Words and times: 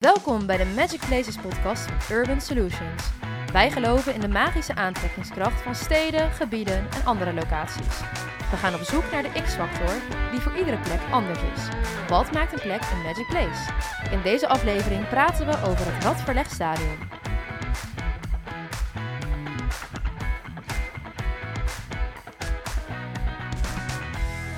Welkom 0.00 0.46
bij 0.46 0.56
de 0.56 0.64
Magic 0.64 1.00
Places 1.06 1.36
podcast 1.36 1.88
Urban 2.10 2.40
Solutions. 2.40 3.10
Wij 3.52 3.70
geloven 3.70 4.14
in 4.14 4.20
de 4.20 4.28
magische 4.28 4.74
aantrekkingskracht 4.74 5.62
van 5.62 5.74
steden, 5.74 6.30
gebieden 6.30 6.88
en 6.90 7.04
andere 7.04 7.32
locaties. 7.32 8.00
We 8.50 8.56
gaan 8.56 8.74
op 8.74 8.80
zoek 8.80 9.10
naar 9.12 9.22
de 9.22 9.42
X-factor 9.42 9.94
die 10.30 10.40
voor 10.40 10.56
iedere 10.56 10.78
plek 10.78 11.00
anders 11.10 11.38
is. 11.38 11.68
Wat 12.08 12.32
maakt 12.32 12.52
een 12.52 12.60
plek 12.60 12.80
een 12.80 13.02
Magic 13.02 13.26
Place? 13.26 13.72
In 14.10 14.22
deze 14.22 14.48
aflevering 14.48 15.08
praten 15.08 15.46
we 15.46 15.52
over 15.52 15.92
het 15.92 16.04
Radverlegstadion. 16.04 16.98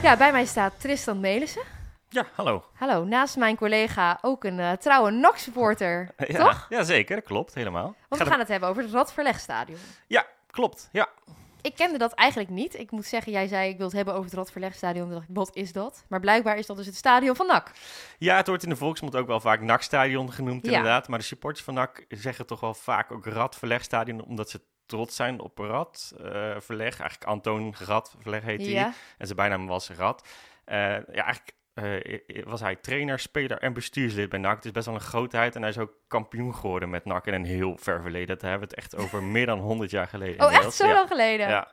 Ja, 0.02 0.16
bij 0.16 0.32
mij 0.32 0.44
staat 0.44 0.80
Tristan 0.80 1.20
Melissen. 1.20 1.81
Ja, 2.12 2.26
hallo. 2.34 2.64
Hallo, 2.74 3.04
naast 3.04 3.36
mijn 3.36 3.56
collega 3.56 4.18
ook 4.22 4.44
een 4.44 4.60
eh, 4.60 4.72
trouwe 4.72 5.10
NAC-supporter, 5.10 6.08
Ja, 6.28 6.38
toch? 6.44 6.66
Ja, 6.68 6.82
zeker. 6.82 7.16
Dat 7.16 7.24
klopt. 7.24 7.54
Helemaal. 7.54 7.94
Want 8.08 8.22
we 8.22 8.28
gaan 8.28 8.38
het 8.38 8.48
hebben 8.48 8.68
over 8.68 8.82
het 8.82 8.92
Radverlegstadion. 8.92 9.78
Ja, 10.06 10.26
klopt. 10.50 10.88
Ja. 10.92 11.08
Ik 11.60 11.74
kende 11.74 11.98
dat 11.98 12.12
eigenlijk 12.12 12.50
niet. 12.50 12.78
Ik 12.78 12.90
moet 12.90 13.04
zeggen, 13.06 13.32
jij 13.32 13.46
zei 13.46 13.68
ik 13.70 13.76
wil 13.76 13.86
het 13.86 13.94
hebben 13.96 14.14
over 14.14 14.24
het 14.24 14.34
Radverlegstadion. 14.38 15.04
Toen 15.04 15.14
dacht 15.14 15.28
ik, 15.28 15.34
wat 15.36 15.50
is 15.56 15.72
dat? 15.72 16.04
Maar 16.08 16.20
blijkbaar 16.20 16.56
is 16.56 16.66
dat 16.66 16.76
dus 16.76 16.86
het 16.86 16.96
stadion 16.96 17.36
van 17.36 17.46
NAC. 17.46 17.70
ja, 18.18 18.36
het 18.36 18.46
wordt 18.46 18.62
in 18.62 18.68
de 18.68 18.76
volksmond 18.76 19.16
ook 19.16 19.26
wel 19.26 19.40
vaak 19.40 19.60
NAC-stadion 19.60 20.32
genoemd, 20.32 20.66
Ja. 20.66 20.70
inderdaad. 20.72 21.08
Maar 21.08 21.18
de 21.18 21.24
supporters 21.24 21.64
van 21.64 21.74
NAC 21.74 22.04
zeggen 22.08 22.46
toch 22.46 22.60
wel 22.60 22.74
vaak 22.74 23.12
ook 23.12 23.26
Radverlegstadion, 23.26 24.24
omdat 24.24 24.50
ze 24.50 24.60
trots 24.86 25.16
zijn 25.16 25.40
op 25.40 25.58
Radverleg. 25.58 27.00
Eigenlijk 27.00 27.24
Antoon 27.30 27.74
Radverleg 27.78 28.42
heet 28.42 28.60
hij. 28.60 28.70
Ja. 28.70 28.92
En 29.18 29.26
zijn 29.26 29.36
bijnaam 29.38 29.66
was 29.66 29.90
Rad. 29.90 30.28
Eh, 30.64 30.76
ja, 30.88 31.02
eigenlijk 31.24 31.52
eh, 31.74 32.44
was 32.44 32.60
hij 32.60 32.76
trainer, 32.76 33.18
speler 33.18 33.58
en 33.58 33.72
bestuurslid 33.72 34.28
bij 34.28 34.38
NAC. 34.38 34.56
Het 34.56 34.64
is 34.64 34.70
best 34.70 34.86
wel 34.86 34.94
een 34.94 35.00
grootheid. 35.00 35.54
En 35.54 35.60
hij 35.60 35.70
is 35.70 35.78
ook 35.78 35.92
kampioen 36.08 36.54
geworden 36.54 36.90
met 36.90 37.04
NAC 37.04 37.26
in 37.26 37.34
een 37.34 37.44
heel 37.44 37.76
ver 37.76 38.02
verleden. 38.02 38.28
Dat 38.28 38.40
hebben 38.40 38.68
we 38.68 38.74
het 38.74 38.84
echt 38.84 38.96
over 38.96 39.22
meer 39.34 39.46
dan 39.46 39.58
100 39.58 39.90
jaar 39.90 40.06
geleden. 40.06 40.46
Oh, 40.46 40.52
echt 40.52 40.74
zo 40.74 40.86
ja. 40.86 40.92
lang 40.92 41.08
geleden? 41.08 41.48
Ja. 41.48 41.70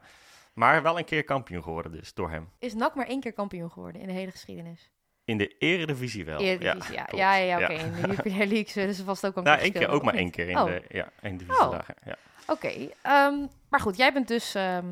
Maar 0.53 0.81
wel 0.81 0.97
een 0.97 1.05
keer 1.05 1.23
kampioen 1.23 1.63
geworden 1.63 1.91
dus, 1.91 2.13
door 2.13 2.29
hem. 2.29 2.49
Is 2.59 2.73
NAC 2.73 2.95
maar 2.95 3.07
één 3.07 3.19
keer 3.19 3.33
kampioen 3.33 3.71
geworden 3.71 4.01
in 4.01 4.07
de 4.07 4.13
hele 4.13 4.31
geschiedenis? 4.31 4.91
In 5.25 5.37
de 5.37 5.57
eredivisie 5.57 6.25
wel. 6.25 6.39
Eredivisie, 6.39 6.93
ja. 6.93 7.07
Ja, 7.11 7.35
ja, 7.35 7.57
ja, 7.57 7.63
oké. 7.63 7.73
In 7.73 7.91
de 8.01 8.07
Jupiler 8.07 8.47
League 8.47 8.69
zullen 8.69 8.93
ze 8.93 9.03
vast 9.03 9.25
ook 9.25 9.35
een 9.35 9.43
Nou, 9.43 9.55
keer 9.55 9.65
één 9.65 9.73
keer 9.73 9.89
ook 9.89 10.03
maar 10.03 10.13
één 10.13 10.31
keer 10.31 10.49
in 10.49 10.57
niet? 10.57 10.65
de 10.65 10.83
ja, 10.89 11.11
divisiedagen. 11.21 11.95
Ja. 12.05 12.17
Oh, 12.47 12.55
oké. 12.55 12.89
Ehm, 13.01 13.45
maar 13.69 13.79
goed, 13.79 13.97
jij 13.97 14.13
bent 14.13 14.27
dus 14.27 14.55
ehm 14.55 14.85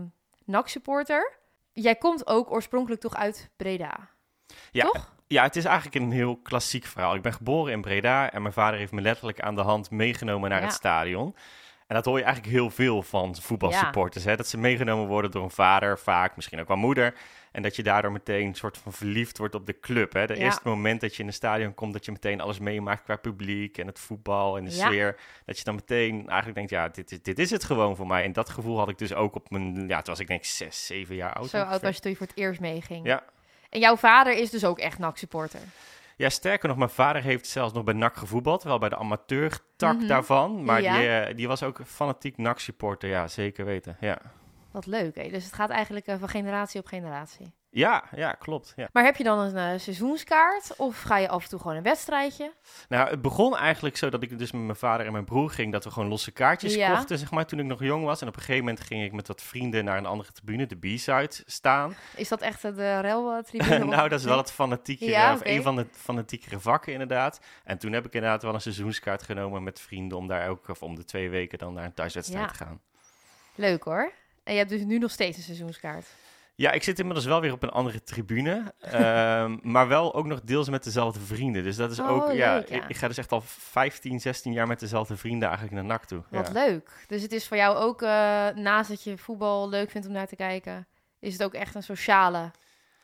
NAC-supporter. 0.47 1.37
Jij 1.73 1.95
komt 1.95 2.27
ook 2.27 2.51
oorspronkelijk 2.51 3.01
toch 3.01 3.15
uit 3.15 3.49
Breda, 3.55 4.09
Ja, 4.71 4.83
toch? 4.83 5.13
ja, 5.27 5.43
het 5.43 5.55
is 5.55 5.65
eigenlijk 5.65 5.95
een 5.95 6.11
heel 6.11 6.37
klassiek 6.37 6.85
verhaal. 6.85 7.15
Ik 7.15 7.21
ben 7.21 7.33
geboren 7.33 7.73
in 7.73 7.81
Breda 7.81 8.31
en 8.31 8.41
mijn 8.41 8.53
vader 8.53 8.79
heeft 8.79 8.91
me 8.91 9.01
letterlijk 9.01 9.41
aan 9.41 9.55
de 9.55 9.61
hand 9.61 9.91
meegenomen 9.91 10.49
naar 10.49 10.59
Ja. 10.59 10.65
het 10.65 10.73
stadion. 10.75 11.35
En 11.87 11.95
dat 11.95 12.05
hoor 12.05 12.17
je 12.17 12.23
eigenlijk 12.23 12.53
heel 12.55 12.69
veel 12.71 13.03
van 13.03 13.35
voetbalsupporters. 13.35 14.23
Hè? 14.23 14.35
Dat 14.35 14.47
ze 14.47 14.57
meegenomen 14.57 15.07
worden 15.07 15.31
door 15.31 15.43
een 15.43 15.49
vader, 15.51 15.99
vaak 15.99 16.35
misschien 16.35 16.59
ook 16.59 16.67
wel 16.67 16.77
moeder. 16.77 17.13
En 17.51 17.61
dat 17.61 17.75
je 17.75 17.83
daardoor 17.83 18.11
meteen 18.11 18.47
een 18.47 18.55
soort 18.55 18.77
van 18.77 18.93
verliefd 18.93 19.37
wordt 19.37 19.55
op 19.55 19.65
de 19.65 19.79
club. 19.79 20.13
Hè? 20.13 20.27
De 20.27 20.35
Ja. 20.35 20.39
eerste 20.43 20.61
moment 20.67 21.01
dat 21.01 21.15
je 21.15 21.21
in 21.21 21.27
een 21.27 21.33
stadion 21.33 21.73
komt, 21.73 21.93
dat 21.93 22.05
je 22.05 22.11
meteen 22.11 22.41
alles 22.41 22.59
meemaakt 22.59 23.03
qua 23.03 23.15
publiek 23.15 23.77
en 23.77 23.87
het 23.87 23.99
voetbal 23.99 24.57
en 24.57 24.63
de 24.63 24.75
Ja. 24.75 24.85
sfeer. 24.85 25.19
Dat 25.45 25.57
je 25.57 25.63
dan 25.63 25.75
meteen 25.75 26.13
eigenlijk 26.27 26.55
denkt, 26.55 26.69
ja, 26.71 26.87
dit, 26.89 27.11
is- 27.11 27.21
dit 27.21 27.39
is 27.39 27.49
het 27.49 27.63
gewoon 27.63 27.95
voor 27.95 28.07
mij. 28.07 28.23
En 28.23 28.33
dat 28.33 28.49
gevoel 28.49 28.77
had 28.77 28.89
ik 28.89 28.97
dus 28.97 29.13
ook 29.13 29.35
op 29.35 29.49
mijn, 29.49 29.87
ja, 29.87 29.95
toen 30.01 30.13
was 30.13 30.19
ik 30.19 30.27
denk 30.27 30.39
ik 30.39 30.45
zes, 30.45 30.85
zeven 30.85 31.15
jaar 31.15 31.33
oud. 31.33 31.49
Zo 31.49 31.61
oud 31.61 31.81
was 31.81 31.95
je 31.95 32.01
toen 32.01 32.11
je 32.11 32.17
voor 32.17 32.27
het 32.27 32.37
eerst 32.37 32.59
meeging. 32.59 33.05
Ja. 33.05 33.23
En 33.69 33.79
jouw 33.79 33.95
vader 33.95 34.33
is 34.33 34.49
dus 34.49 34.65
ook 34.65 34.79
echt 34.79 34.99
NAC-supporter. 34.99 35.59
Ja, 36.15 36.29
sterker 36.29 36.67
nog, 36.67 36.77
mijn 36.77 36.89
vader 36.89 37.21
heeft 37.21 37.47
zelfs 37.47 37.73
nog 37.73 37.83
bij 37.83 37.93
NAC 37.93 38.15
gevoetbald. 38.15 38.63
Wel 38.63 38.77
bij 38.79 38.89
de 38.89 38.97
amateurtak 38.97 39.95
Mhm. 39.97 40.07
daarvan. 40.07 40.63
Maar 40.63 40.81
Ja. 40.81 40.97
die, 40.97 41.07
eh, 41.09 41.35
die 41.35 41.47
was 41.47 41.63
ook 41.63 41.79
fanatiek 41.85 42.37
NAC-supporter. 42.37 43.09
Ja, 43.09 43.27
zeker 43.27 43.65
weten. 43.65 43.97
Ja, 43.99 44.17
Wat 44.71 44.85
leuk, 44.85 45.15
hè? 45.15 45.29
Dus 45.29 45.43
het 45.43 45.53
gaat 45.53 45.69
eigenlijk 45.69 46.05
eh, 46.07 46.15
van 46.19 46.29
generatie 46.29 46.79
op 46.79 46.85
generatie. 46.85 47.51
Ja, 47.77 48.03
ja 48.15 48.31
klopt. 48.31 48.73
Ja. 48.75 48.89
Maar 48.91 49.03
heb 49.03 49.15
je 49.15 49.23
dan 49.23 49.39
een 49.39 49.73
eh, 49.73 49.79
seizoenskaart? 49.79 50.73
Of 50.77 51.01
ga 51.01 51.17
je 51.17 51.29
af 51.29 51.43
en 51.43 51.49
toe 51.49 51.59
gewoon 51.59 51.75
een 51.77 51.83
wedstrijdje? 51.83 52.53
Nou, 52.89 53.09
het 53.09 53.21
begon 53.21 53.57
eigenlijk 53.57 53.97
zo 53.97 54.09
dat 54.09 54.23
ik 54.23 54.37
dus 54.39 54.51
met 54.51 54.61
mijn 54.61 54.75
vader 54.77 55.05
en 55.05 55.11
mijn 55.11 55.25
broer 55.25 55.49
ging. 55.49 55.71
Dat 55.71 55.83
we 55.83 55.91
gewoon 55.91 56.09
losse 56.09 56.31
kaartjes 56.31 56.73
Ja. 56.75 56.93
kochten, 56.95 57.17
zeg 57.17 57.31
maar, 57.31 57.45
toen 57.45 57.59
ik 57.59 57.65
nog 57.65 57.83
jong 57.83 58.03
was. 58.05 58.21
En 58.21 58.27
op 58.27 58.33
een 58.35 58.39
gegeven 58.41 58.65
moment 58.65 58.83
ging 58.83 59.03
ik 59.03 59.11
met 59.11 59.27
wat 59.27 59.41
vrienden 59.41 59.85
naar 59.85 59.97
een 59.97 60.05
andere 60.05 60.31
tribune, 60.31 60.65
de 60.67 60.75
B-side, 60.75 61.31
staan. 61.45 61.95
Is 62.15 62.27
dat 62.29 62.41
echt 62.41 62.63
eh, 62.63 62.75
de 62.75 62.99
rel-tribune? 62.99 63.85
nou, 63.95 64.09
dat 64.09 64.19
is 64.19 64.25
wel 64.25 64.37
het 64.37 64.51
fanatiekere, 64.51 65.11
Ja, 65.11 65.33
of 65.33 65.39
oké. 65.39 65.49
een 65.49 65.61
van 65.61 65.75
de 65.75 65.85
fanatiekere 65.91 66.59
vakken 66.59 66.91
inderdaad. 66.91 67.39
En 67.63 67.77
toen 67.77 67.91
heb 67.93 68.05
ik 68.05 68.13
inderdaad 68.13 68.43
wel 68.43 68.53
een 68.53 68.61
seizoenskaart 68.61 69.23
genomen 69.23 69.63
met 69.63 69.79
vrienden 69.79 70.17
om 70.17 70.27
daar 70.27 70.49
ook, 70.49 70.67
of 70.67 70.81
om 70.83 70.95
de 70.95 71.05
twee 71.05 71.29
weken 71.29 71.57
dan 71.57 71.73
naar 71.73 71.85
een 71.85 71.93
thuiswedstrijd 71.93 72.45
Ja. 72.45 72.51
te 72.51 72.57
gaan. 72.63 72.81
Leuk 73.55 73.83
hoor. 73.83 74.11
En 74.43 74.53
je 74.53 74.57
hebt 74.59 74.69
dus 74.71 74.83
nu 74.83 74.97
nog 74.97 75.11
steeds 75.11 75.37
een 75.37 75.43
seizoenskaart. 75.43 76.05
Ja, 76.57 76.71
ik 76.71 76.83
zit 76.83 76.99
inmiddels 76.99 77.25
wel 77.25 77.41
weer 77.41 77.51
op 77.51 77.63
een 77.63 77.69
andere 77.69 78.03
tribune. 78.03 78.73
ehm, 78.79 79.57
maar 79.61 79.87
wel 79.87 80.13
ook 80.13 80.25
nog 80.25 80.41
deels 80.41 80.69
met 80.69 80.83
dezelfde 80.83 81.19
vrienden. 81.19 81.63
Dus 81.63 81.75
dat 81.75 81.91
is 81.91 81.99
Oh, 81.99 82.09
ook, 82.09 82.31
ja, 82.31 82.55
leuk, 82.55 82.69
ja. 82.69 82.75
Ik, 82.75 82.83
ik 82.87 82.95
ga 82.95 83.07
dus 83.07 83.17
echt 83.17 83.31
al 83.31 83.41
15, 83.45 84.19
16 84.19 84.53
jaar 84.53 84.67
met 84.67 84.79
dezelfde 84.79 85.17
vrienden 85.17 85.47
eigenlijk 85.47 85.77
naar 85.77 85.85
NAC 85.85 86.05
toe. 86.05 86.23
Wat 86.29 86.47
ja. 86.47 86.53
leuk. 86.53 87.05
Dus 87.07 87.21
het 87.21 87.31
is 87.31 87.47
voor 87.47 87.57
jou 87.57 87.77
ook, 87.77 88.01
eh, 88.01 88.09
naast 88.55 88.89
dat 88.89 89.03
je 89.03 89.17
voetbal 89.17 89.69
leuk 89.69 89.91
vindt 89.91 90.07
om 90.07 90.13
naar 90.13 90.27
te 90.27 90.35
kijken, 90.35 90.87
is 91.19 91.33
het 91.33 91.43
ook 91.43 91.53
echt 91.53 91.75
een 91.75 91.83
sociale 91.83 92.51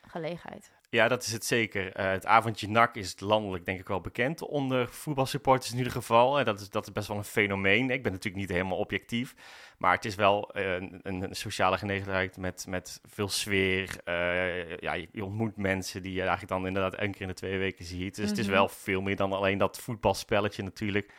gelegenheid. 0.06 0.72
Ja, 0.94 1.08
dat 1.08 1.22
is 1.22 1.32
het 1.32 1.44
zeker. 1.44 1.92
Eh, 1.92 2.10
het 2.10 2.26
avondje 2.26 2.68
NAC 2.68 2.94
is 2.94 3.20
landelijk 3.20 3.64
denk 3.64 3.80
ik 3.80 3.88
wel 3.88 4.00
bekend 4.00 4.42
onder 4.42 4.88
voetbalsupporters 4.88 5.70
in 5.72 5.76
ieder 5.78 5.92
geval. 5.92 6.38
En 6.38 6.44
dat 6.44 6.60
is, 6.60 6.70
dat 6.70 6.86
is 6.86 6.92
best 6.92 7.08
wel 7.08 7.16
een 7.16 7.24
fenomeen. 7.24 7.90
Ik 7.90 8.02
ben 8.02 8.12
natuurlijk 8.12 8.42
niet 8.42 8.52
helemaal 8.52 8.78
objectief. 8.78 9.34
Maar 9.78 9.94
het 9.94 10.04
is 10.04 10.14
wel 10.14 10.50
eh, 10.52 10.72
een, 10.74 11.02
een 11.02 11.34
sociale 11.36 11.78
gelegenheid 11.78 12.36
met, 12.36 12.64
met 12.68 13.00
veel 13.06 13.28
sfeer. 13.28 13.96
Eh, 14.04 14.76
ja, 14.78 14.92
je, 14.92 15.08
je 15.12 15.24
ontmoet 15.24 15.56
mensen 15.56 16.02
die 16.02 16.12
je 16.12 16.20
eigenlijk 16.20 16.50
dan 16.50 16.66
inderdaad 16.66 16.94
één 16.94 17.12
keer 17.12 17.20
in 17.22 17.28
de 17.28 17.34
twee 17.34 17.58
weken 17.58 17.84
ziet. 17.84 18.16
Dus 18.16 18.28
het 18.28 18.38
is 18.38 18.46
Mhm. 18.46 18.54
wel 18.54 18.68
veel 18.68 19.00
meer 19.00 19.16
dan 19.16 19.32
alleen 19.32 19.58
dat 19.58 19.78
voetbalspelletje 19.80 20.62
natuurlijk. 20.62 21.12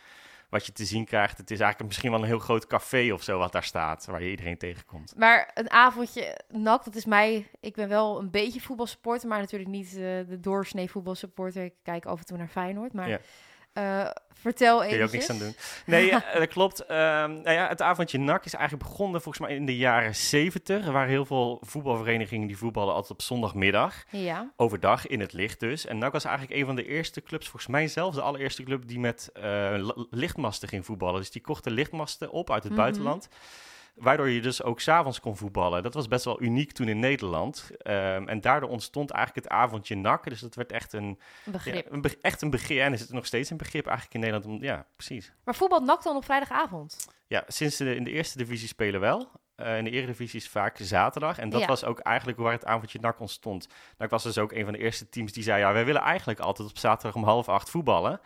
Wat 0.50 0.66
je 0.66 0.72
te 0.72 0.85
zien 0.85 1.06
krijgt. 1.06 1.38
Het 1.38 1.51
is 1.51 1.59
eigenlijk 1.59 1.89
misschien 1.89 2.11
wel 2.11 2.19
een 2.19 2.28
heel 2.28 2.39
groot 2.39 2.67
café 2.67 3.13
of 3.13 3.23
zo 3.23 3.38
wat 3.38 3.51
daar 3.51 3.63
staat. 3.63 4.06
Waar 4.06 4.23
je 4.23 4.29
iedereen 4.29 4.57
tegenkomt. 4.57 5.13
Maar 5.17 5.51
een 5.53 5.72
avondje 5.72 6.39
NAC, 6.50 6.85
dat 6.85 6.95
is 6.95 7.06
mij... 7.06 7.47
Ik 7.59 7.75
ben 7.75 7.89
wel 7.89 8.19
een 8.19 8.31
beetje 8.31 8.61
voetbalsupporter, 8.61 9.29
maar 9.29 9.39
natuurlijk 9.39 9.72
niet 9.72 9.88
eh, 9.88 10.01
de 10.28 10.39
doorsnee 10.39 10.89
voetbalsupporter. 10.89 11.63
Ik 11.63 11.73
kijk 11.84 12.05
af 12.05 12.19
en 12.19 12.25
toe 12.25 12.38
naar 12.38 12.47
Feyenoord, 12.47 12.94
maar... 12.94 13.09
Ja. 13.09 13.19
Eh, 13.75 14.05
vertel 14.33 14.77
Kun 14.77 14.85
even. 14.85 14.97
je 14.99 15.03
ook 15.05 15.11
niks 15.11 15.29
aan 15.29 15.37
doen. 15.37 15.55
Nee, 15.85 16.11
dat 16.33 16.47
klopt. 16.47 16.85
Ehm, 16.85 17.31
nou 17.31 17.51
ja, 17.51 17.67
het 17.67 17.81
avondje 17.81 18.17
NAC 18.17 18.45
is 18.45 18.53
eigenlijk 18.53 18.89
begonnen 18.89 19.21
volgens 19.21 19.47
mij 19.47 19.55
in 19.55 19.65
de 19.65 19.77
jaren 19.77 20.15
70. 20.15 20.85
Er 20.85 20.91
waren 20.91 21.09
heel 21.09 21.25
veel 21.25 21.61
voetbalverenigingen 21.65 22.47
die 22.47 22.57
voetballen 22.57 22.93
altijd 22.93 23.11
op 23.11 23.21
zondagmiddag. 23.21 24.03
Ja. 24.09 24.51
Overdag 24.55 25.07
in 25.07 25.19
het 25.19 25.33
licht 25.33 25.59
dus. 25.59 25.85
En 25.85 25.97
NAC 25.97 26.11
was 26.11 26.25
eigenlijk 26.25 26.59
een 26.59 26.65
van 26.65 26.75
de 26.75 26.87
eerste 26.87 27.21
clubs, 27.21 27.43
volgens 27.49 27.71
mij 27.71 27.87
zelfs 27.87 28.15
de 28.15 28.21
allereerste 28.21 28.63
club 28.63 28.87
die 28.87 28.99
met 28.99 29.29
li- 29.33 30.05
lichtmasten 30.09 30.67
ging 30.69 30.85
voetballen. 30.85 31.19
Dus 31.19 31.31
die 31.31 31.41
kochten 31.41 31.71
lichtmasten 31.71 32.31
op 32.31 32.51
uit 32.51 32.63
het 32.63 32.71
Mhm. 32.71 32.81
buitenland. 32.81 33.27
Waardoor 33.95 34.29
je 34.29 34.41
dus 34.41 34.63
ook 34.63 34.79
s'avonds 34.79 35.19
kon 35.19 35.38
voetballen. 35.38 35.83
Dat 35.83 35.94
was 35.94 36.07
best 36.07 36.25
wel 36.25 36.41
uniek 36.41 36.72
toen 36.72 36.88
in 36.88 37.00
Nederland. 37.00 37.69
Ehm, 37.78 38.28
en 38.28 38.41
daardoor 38.41 38.69
ontstond 38.69 39.11
eigenlijk 39.11 39.45
het 39.47 39.56
avondje 39.56 39.95
NAC. 39.95 40.23
Dus 40.29 40.39
dat 40.39 40.56
werd 40.56 40.72
echt 40.72 40.94
een, 40.94 41.19
ja, 41.45 41.51
begrip. 41.51 41.91
een 41.91 42.01
be- 42.01 42.17
echt 42.22 42.41
een 42.41 42.50
begrip. 42.50 42.79
En 42.79 42.94
is 42.94 43.01
het 43.01 43.11
nog 43.11 43.25
steeds 43.25 43.50
een 43.50 43.57
begrip 43.57 43.85
eigenlijk 43.88 44.16
in 44.23 44.31
Nederland. 44.31 44.61
Ja, 44.61 44.85
precies. 44.95 45.34
Maar 45.44 45.55
voetbal 45.55 45.79
NAC 45.79 46.03
dan 46.03 46.16
op 46.16 46.25
vrijdagavond? 46.25 47.07
Ja, 47.28 47.44
sinds 47.47 47.78
de, 47.78 47.95
in 47.95 48.03
de 48.03 48.11
eerste 48.11 48.38
divisie 48.38 48.67
spelen 48.67 49.00
wel. 49.00 49.29
Eh, 49.55 49.78
in 49.78 49.84
de 49.84 49.89
eredivisie 49.91 50.39
is 50.39 50.50
vaak 50.50 50.78
zaterdag. 50.81 51.38
En 51.38 51.50
dat 51.50 51.61
Ja. 51.61 51.67
was 51.67 51.84
ook 51.84 52.00
eigenlijk 52.00 52.38
waar 52.38 52.51
het 52.51 52.66
avondje 52.66 53.00
NAC 53.00 53.19
ontstond. 53.19 53.67
NAC 53.97 54.09
was 54.09 54.23
dus 54.23 54.38
ook 54.38 54.51
een 54.51 54.63
van 54.63 54.73
de 54.73 54.79
eerste 54.79 55.09
teams 55.09 55.31
die 55.31 55.44
zei... 55.44 55.59
ja, 55.59 55.73
wij 55.73 55.85
willen 55.85 56.01
eigenlijk 56.01 56.39
altijd 56.39 56.69
op 56.69 56.78
zaterdag 56.78 57.16
om 57.16 57.23
half 57.23 57.50
acht 57.50 57.69
voetballen. 57.69 58.19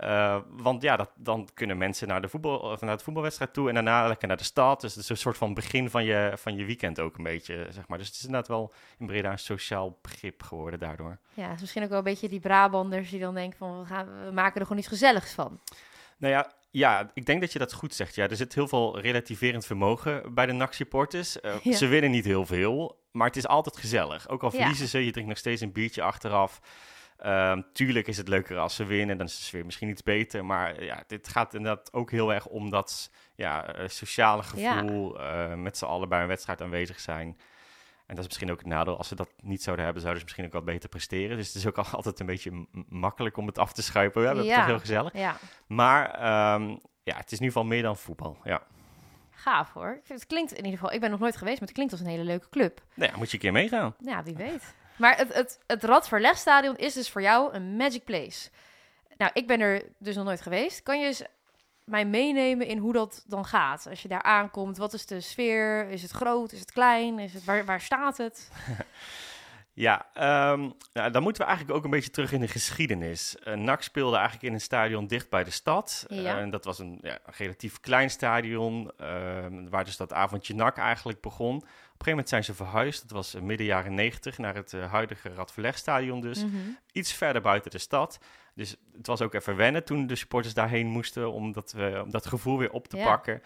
Eh, 0.00 0.36
want 0.50 0.82
ja, 0.82 0.96
dat, 0.96 1.10
dan 1.14 1.48
kunnen 1.54 1.78
mensen 1.78 2.08
naar 2.08 2.20
de, 2.22 2.28
voetbal, 2.28 2.58
of 2.58 2.80
naar 2.80 2.96
de 2.96 3.02
voetbalwedstrijd 3.04 3.52
toe... 3.52 3.68
en 3.68 3.74
daarna 3.74 4.06
lekker 4.08 4.28
naar 4.28 4.36
de 4.36 4.44
stad. 4.44 4.80
Dus 4.80 4.94
het 4.94 5.02
is 5.02 5.08
een 5.08 5.16
soort 5.16 5.36
van 5.36 5.54
begin 5.54 5.90
van 5.90 6.04
je, 6.04 6.32
van 6.36 6.56
je 6.56 6.64
weekend 6.64 7.00
ook 7.00 7.18
een 7.18 7.24
beetje, 7.24 7.66
zeg 7.70 7.88
maar. 7.88 7.98
Dus 7.98 8.06
het 8.06 8.16
is 8.16 8.24
inderdaad 8.24 8.48
wel 8.48 8.72
in 8.98 9.06
Breda 9.06 9.30
een 9.30 9.38
sociaal 9.38 9.98
begrip 10.02 10.42
geworden 10.42 10.78
daardoor. 10.78 11.18
Ja, 11.34 11.44
het 11.44 11.54
is 11.54 11.60
misschien 11.60 11.82
ook 11.82 11.88
wel 11.88 11.98
een 11.98 12.04
beetje 12.04 12.28
die 12.28 12.40
Brabanders 12.40 13.10
die 13.10 13.20
dan 13.20 13.34
denken 13.34 13.58
van... 13.58 13.80
We, 13.80 13.86
gaan, 13.86 14.24
we 14.24 14.30
maken 14.32 14.60
er 14.60 14.62
gewoon 14.66 14.78
iets 14.78 14.88
gezelligs 14.88 15.32
van. 15.32 15.60
Nou 16.16 16.32
ja, 16.34 16.52
ja, 16.70 17.10
ik 17.14 17.26
denk 17.26 17.40
dat 17.40 17.52
je 17.52 17.58
dat 17.58 17.72
goed 17.72 17.94
zegt. 17.94 18.14
Ja, 18.14 18.28
er 18.28 18.36
zit 18.36 18.54
heel 18.54 18.68
veel 18.68 19.00
relativerend 19.00 19.66
vermogen 19.66 20.34
bij 20.34 20.46
de 20.46 20.52
NAC-supporters. 20.52 21.40
Eh, 21.40 21.54
Ja. 21.62 21.76
Ze 21.76 21.86
winnen 21.86 22.10
niet 22.10 22.24
heel 22.24 22.46
veel, 22.46 22.98
maar 23.12 23.26
het 23.26 23.36
is 23.36 23.46
altijd 23.46 23.76
gezellig. 23.76 24.28
Ook 24.28 24.42
al 24.42 24.50
Ja. 24.52 24.56
verliezen 24.58 24.88
ze, 24.88 25.04
je 25.04 25.10
drinkt 25.10 25.28
nog 25.30 25.38
steeds 25.38 25.60
een 25.60 25.72
biertje 25.72 26.02
achteraf. 26.02 26.60
Ehm, 27.22 27.62
tuurlijk 27.72 28.06
is 28.06 28.16
het 28.16 28.28
leuker 28.28 28.58
als 28.58 28.74
ze 28.74 28.84
winnen, 28.84 29.16
dan 29.18 29.26
is 29.26 29.36
de 29.36 29.42
sfeer 29.42 29.64
misschien 29.64 29.88
iets 29.88 30.02
beter. 30.02 30.44
Maar 30.44 30.84
ja, 30.84 31.02
dit 31.06 31.28
gaat 31.28 31.54
inderdaad 31.54 31.92
ook 31.92 32.10
heel 32.10 32.32
erg 32.34 32.46
om 32.46 32.70
dat 32.70 33.10
ja, 33.34 33.66
eh, 33.74 33.88
sociale 33.88 34.42
Ja. 34.56 34.72
gevoel. 34.78 35.20
eh, 35.20 35.54
met 35.54 35.76
z'n 35.78 35.84
allen 35.84 36.08
bij 36.08 36.20
een 36.22 36.28
wedstrijd 36.28 36.60
aanwezig 36.62 37.00
zijn. 37.00 37.26
En 38.06 38.16
dat 38.16 38.18
is 38.18 38.24
misschien 38.30 38.50
ook 38.50 38.58
het 38.58 38.66
nadeel. 38.66 38.96
Als 38.96 39.08
ze 39.08 39.14
dat 39.14 39.28
niet 39.42 39.62
zouden 39.62 39.84
hebben, 39.84 40.02
zouden 40.02 40.20
ze 40.22 40.26
misschien 40.28 40.46
ook 40.54 40.64
wat 40.64 40.74
beter 40.74 40.88
presteren. 40.88 41.36
Dus 41.36 41.46
het 41.46 41.56
is 41.56 41.66
ook 41.66 41.78
al 41.78 41.84
altijd 41.96 42.20
een 42.20 42.26
beetje 42.26 42.66
makkelijk 42.88 43.36
om 43.36 43.46
het 43.46 43.58
af 43.58 43.72
te 43.72 43.82
schuipen. 43.82 44.20
We 44.20 44.26
hebben 44.26 44.44
het 44.46 44.54
toch 44.54 44.66
heel 44.66 44.78
gezellig. 44.78 45.12
Ja, 45.12 45.36
Maar 45.66 46.10
ehm, 46.10 46.68
ja, 47.02 47.16
het 47.16 47.32
is 47.32 47.38
in 47.38 47.44
ieder 47.44 47.46
geval 47.46 47.64
meer 47.64 47.82
dan 47.82 47.96
voetbal. 47.96 48.38
Ja. 48.44 48.62
gaaf 49.30 49.72
hoor. 49.72 50.00
Het 50.06 50.26
klinkt 50.26 50.50
in 50.52 50.64
ieder 50.64 50.78
geval, 50.78 50.92
ik 50.92 51.00
ben 51.00 51.10
nog 51.10 51.20
nooit 51.20 51.36
geweest, 51.36 51.58
maar 51.58 51.68
het 51.68 51.76
klinkt 51.76 51.92
als 51.92 52.02
een 52.02 52.08
hele 52.08 52.24
leuke 52.24 52.48
club. 52.48 52.82
Nou 52.94 53.10
ja, 53.12 53.16
moet 53.18 53.26
je 53.28 53.34
een 53.34 53.42
keer 53.42 53.52
meegaan. 53.52 53.94
Ja, 53.98 54.22
wie 54.22 54.34
weet. 54.36 54.74
Maar 54.96 55.16
het, 55.16 55.34
het, 55.34 55.58
het 55.66 55.84
Radverlegstadion 55.84 56.76
is 56.76 56.94
dus 56.94 57.10
voor 57.10 57.22
jou 57.22 57.54
een 57.54 57.76
magic 57.76 58.04
place. 58.04 58.50
Nou, 59.16 59.30
ik 59.34 59.46
ben 59.46 59.60
er 59.60 59.82
dus 59.98 60.16
nog 60.16 60.24
nooit 60.24 60.40
geweest. 60.40 60.82
Kan 60.82 61.00
je 61.00 61.06
eens 61.06 61.22
mij 61.84 62.04
meenemen 62.04 62.66
in 62.66 62.78
hoe 62.78 62.92
dat 62.92 63.24
dan 63.26 63.44
gaat? 63.44 63.86
Als 63.88 64.02
je 64.02 64.08
daar 64.08 64.22
aankomt, 64.22 64.76
wat 64.76 64.92
is 64.92 65.06
de 65.06 65.20
sfeer? 65.20 65.88
Is 65.88 66.02
het 66.02 66.10
groot? 66.10 66.52
Is 66.52 66.60
het 66.60 66.72
klein? 66.72 67.18
Is 67.18 67.32
het, 67.32 67.44
waar, 67.44 67.64
waar 67.64 67.80
staat 67.80 68.16
het? 68.16 68.50
Ja, 69.72 70.06
ehm, 70.14 70.70
nou, 70.92 71.10
dan 71.10 71.22
moeten 71.22 71.42
we 71.42 71.48
eigenlijk 71.48 71.78
ook 71.78 71.84
een 71.84 71.90
beetje 71.90 72.10
terug 72.10 72.32
in 72.32 72.40
de 72.40 72.48
geschiedenis. 72.48 73.36
Uh, 73.44 73.54
NAC 73.54 73.82
speelde 73.82 74.16
eigenlijk 74.16 74.46
in 74.46 74.52
een 74.52 74.60
stadion 74.60 75.06
dicht 75.06 75.30
bij 75.30 75.44
de 75.44 75.50
stad. 75.50 76.04
Ja. 76.08 76.34
Eh, 76.36 76.42
en 76.42 76.50
dat 76.50 76.64
was 76.64 76.78
een, 76.78 76.98
ja, 77.02 77.18
een 77.24 77.32
relatief 77.36 77.80
klein 77.80 78.10
stadion, 78.10 78.90
ehm, 78.96 79.68
waar 79.68 79.84
dus 79.84 79.96
dat 79.96 80.12
avondje 80.12 80.54
NAC 80.54 80.76
eigenlijk 80.76 81.20
begon. 81.20 81.64
Op 82.00 82.06
een 82.06 82.12
gegeven 82.12 82.32
moment 82.34 82.46
zijn 82.46 82.56
ze 82.56 82.72
verhuisd, 82.72 83.02
dat 83.02 83.10
was 83.10 83.34
eh, 83.34 83.42
midden 83.42 83.66
jaren 83.66 83.94
negentig, 83.94 84.38
naar 84.38 84.54
het 84.54 84.72
eh, 84.72 84.90
huidige 84.90 85.34
Radverlegstadion 85.34 86.20
dus. 86.20 86.44
Mhm. 86.44 86.56
Iets 86.92 87.12
verder 87.12 87.42
buiten 87.42 87.70
de 87.70 87.78
stad. 87.78 88.18
Dus 88.54 88.76
het 88.96 89.06
was 89.06 89.22
ook 89.22 89.34
even 89.34 89.56
wennen 89.56 89.84
toen 89.84 90.06
de 90.06 90.16
supporters 90.16 90.54
daarheen 90.54 90.86
moesten 90.86 91.32
om 91.32 91.52
dat, 91.52 91.72
we, 91.72 92.00
om 92.04 92.10
dat 92.10 92.26
gevoel 92.26 92.58
weer 92.58 92.70
op 92.72 92.88
te 92.88 92.96
Ja. 92.96 93.04
pakken. 93.04 93.42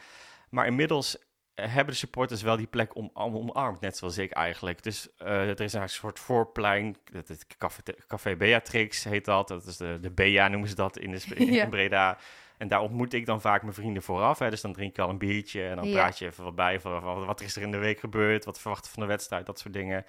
Maar 0.50 0.66
inmiddels 0.66 1.18
eh, 1.54 1.66
hebben 1.74 1.92
de 1.92 1.98
supporters 2.00 2.42
wel 2.42 2.56
die 2.56 2.66
plek 2.66 2.94
om, 2.96 3.10
om- 3.14 3.34
omarmd, 3.36 3.80
net 3.80 3.96
zoals 3.96 4.18
ik 4.18 4.32
eigenlijk. 4.32 4.82
Dus 4.82 5.08
eh, 5.16 5.48
er 5.48 5.60
is 5.60 5.72
een 5.72 5.88
soort 5.88 6.18
voorplein, 6.18 6.96
het, 7.12 7.28
het 7.28 7.46
café, 7.58 7.82
café 8.06 8.36
Beatrix 8.36 9.04
heet 9.04 9.24
dat. 9.24 9.48
Dat 9.48 9.66
is 9.66 9.76
de, 9.76 9.98
de 10.00 10.10
Bea 10.10 10.48
noemen 10.48 10.68
ze 10.68 10.74
dat 10.74 10.98
in, 10.98 11.10
de, 11.10 11.22
in 11.34 11.52
Ja. 11.52 11.66
Breda. 11.66 12.18
En 12.64 12.70
daar 12.70 12.80
ontmoet 12.82 13.12
ik 13.12 13.26
dan 13.26 13.40
vaak 13.40 13.62
mijn 13.62 13.74
vrienden 13.74 14.02
vooraf. 14.02 14.38
Hè. 14.38 14.50
Dus 14.50 14.60
dan 14.60 14.72
drink 14.72 14.90
ik 14.90 14.98
al 14.98 15.08
een 15.08 15.18
biertje 15.18 15.66
en 15.66 15.76
dan 15.76 15.88
Ja. 15.88 15.92
praat 15.94 16.18
je 16.18 16.26
even 16.26 16.44
wat 16.44 16.54
bij. 16.54 16.80
Van, 16.80 17.24
wat 17.26 17.40
is 17.40 17.56
er 17.56 17.62
in 17.62 17.70
de 17.70 17.78
week 17.78 17.98
gebeurd? 18.00 18.44
Wat 18.44 18.60
verwachten 18.60 18.90
van 18.92 19.02
de 19.02 19.08
wedstrijd? 19.08 19.46
Dat 19.46 19.58
soort 19.58 19.74
dingen. 19.74 20.04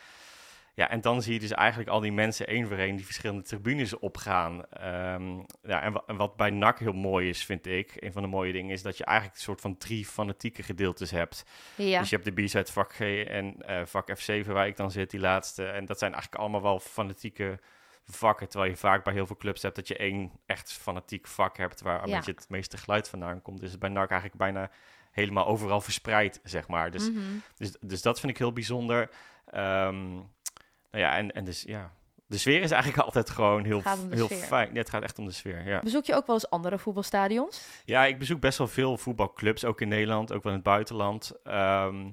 Ja, 0.73 0.89
en 0.89 1.01
dan 1.01 1.21
zie 1.21 1.33
je 1.33 1.39
dus 1.39 1.51
eigenlijk 1.51 1.89
al 1.89 1.99
die 1.99 2.11
mensen 2.11 2.47
één 2.47 2.67
voor 2.67 2.77
één 2.77 2.95
die 2.95 3.05
verschillende 3.05 3.41
tribunes 3.43 3.99
opgaan. 3.99 4.65
Ehm, 4.69 5.37
ja, 5.63 5.81
en, 5.81 5.91
wa- 5.93 6.03
en 6.07 6.15
wat 6.15 6.35
bij 6.35 6.49
NAC 6.49 6.79
heel 6.79 6.93
mooi 6.93 7.29
is, 7.29 7.45
vind 7.45 7.65
ik, 7.67 7.91
een 7.99 8.11
van 8.11 8.21
de 8.21 8.27
mooie 8.27 8.51
dingen, 8.51 8.71
is 8.71 8.81
dat 8.81 8.97
je 8.97 9.05
eigenlijk 9.05 9.37
een 9.37 9.43
soort 9.43 9.61
van 9.61 9.77
drie 9.77 10.05
fanatieke 10.05 10.63
gedeeltes 10.63 11.11
hebt. 11.11 11.45
Ja, 11.75 11.99
Dus 11.99 12.09
je 12.09 12.15
hebt 12.19 12.35
de 12.35 12.43
B-side 12.43 12.71
vak 12.71 12.93
G 12.93 12.99
en 12.99 13.55
eh, 13.65 13.81
vak 13.85 14.09
F7 14.19 14.47
waar 14.47 14.67
ik 14.67 14.75
dan 14.77 14.91
zit, 14.91 15.09
die 15.11 15.19
laatste. 15.19 15.65
En 15.65 15.85
dat 15.85 15.99
zijn 15.99 16.11
eigenlijk 16.11 16.41
allemaal 16.41 16.61
wel 16.61 16.79
fanatieke 16.79 17.59
vakken, 18.05 18.49
terwijl 18.49 18.71
je 18.71 18.77
vaak 18.77 19.03
bij 19.03 19.13
heel 19.13 19.25
veel 19.27 19.37
clubs 19.37 19.61
hebt 19.61 19.75
dat 19.75 19.87
je 19.87 19.97
één 19.97 20.31
echt 20.45 20.71
fanatiek 20.71 21.27
vak 21.27 21.57
hebt 21.57 21.81
waar 21.81 22.07
Ja. 22.07 22.15
beetje 22.15 22.31
het 22.31 22.49
meeste 22.49 22.77
geluid 22.77 23.09
vandaan 23.09 23.41
komt. 23.41 23.59
Dus 23.59 23.77
bij 23.77 23.89
NAC 23.89 24.09
eigenlijk 24.09 24.39
bijna 24.39 24.69
helemaal 25.11 25.45
overal 25.45 25.81
verspreid, 25.81 26.39
zeg 26.43 26.67
maar. 26.67 26.91
Dus 26.91 27.09
Mhm. 27.09 27.19
dus, 27.57 27.75
dus 27.79 28.01
dat 28.01 28.19
vind 28.19 28.31
ik 28.31 28.37
heel 28.37 28.53
bijzonder. 28.53 29.09
Ehm, 29.45 30.13
nou 30.13 31.03
ja, 31.03 31.15
en, 31.17 31.31
en 31.31 31.43
dus 31.45 31.61
ja, 31.61 31.91
de 32.27 32.37
sfeer 32.37 32.61
is 32.61 32.71
eigenlijk 32.71 33.03
altijd 33.07 33.29
gewoon 33.29 33.63
heel, 33.65 33.81
heel 34.09 34.25
sfeer. 34.25 34.37
fijn. 34.37 34.69
Ja, 34.73 34.79
het 34.79 34.89
gaat 34.89 35.03
echt 35.03 35.19
om 35.19 35.25
de 35.25 35.31
sfeer, 35.31 35.67
ja. 35.67 35.79
Bezoek 35.79 36.05
je 36.05 36.15
ook 36.15 36.25
wel 36.25 36.35
eens 36.35 36.49
andere 36.49 36.77
voetbalstadions? 36.79 37.65
Ja, 37.85 38.05
ik 38.05 38.19
bezoek 38.19 38.39
best 38.39 38.57
wel 38.57 38.67
veel 38.67 38.97
voetbalclubs, 38.97 39.65
ook 39.65 39.81
in 39.81 39.87
Nederland, 39.87 40.33
ook 40.33 40.43
wel 40.43 40.51
in 40.51 40.57
het 40.57 40.67
buitenland. 40.67 41.31
Ehm, 41.43 42.09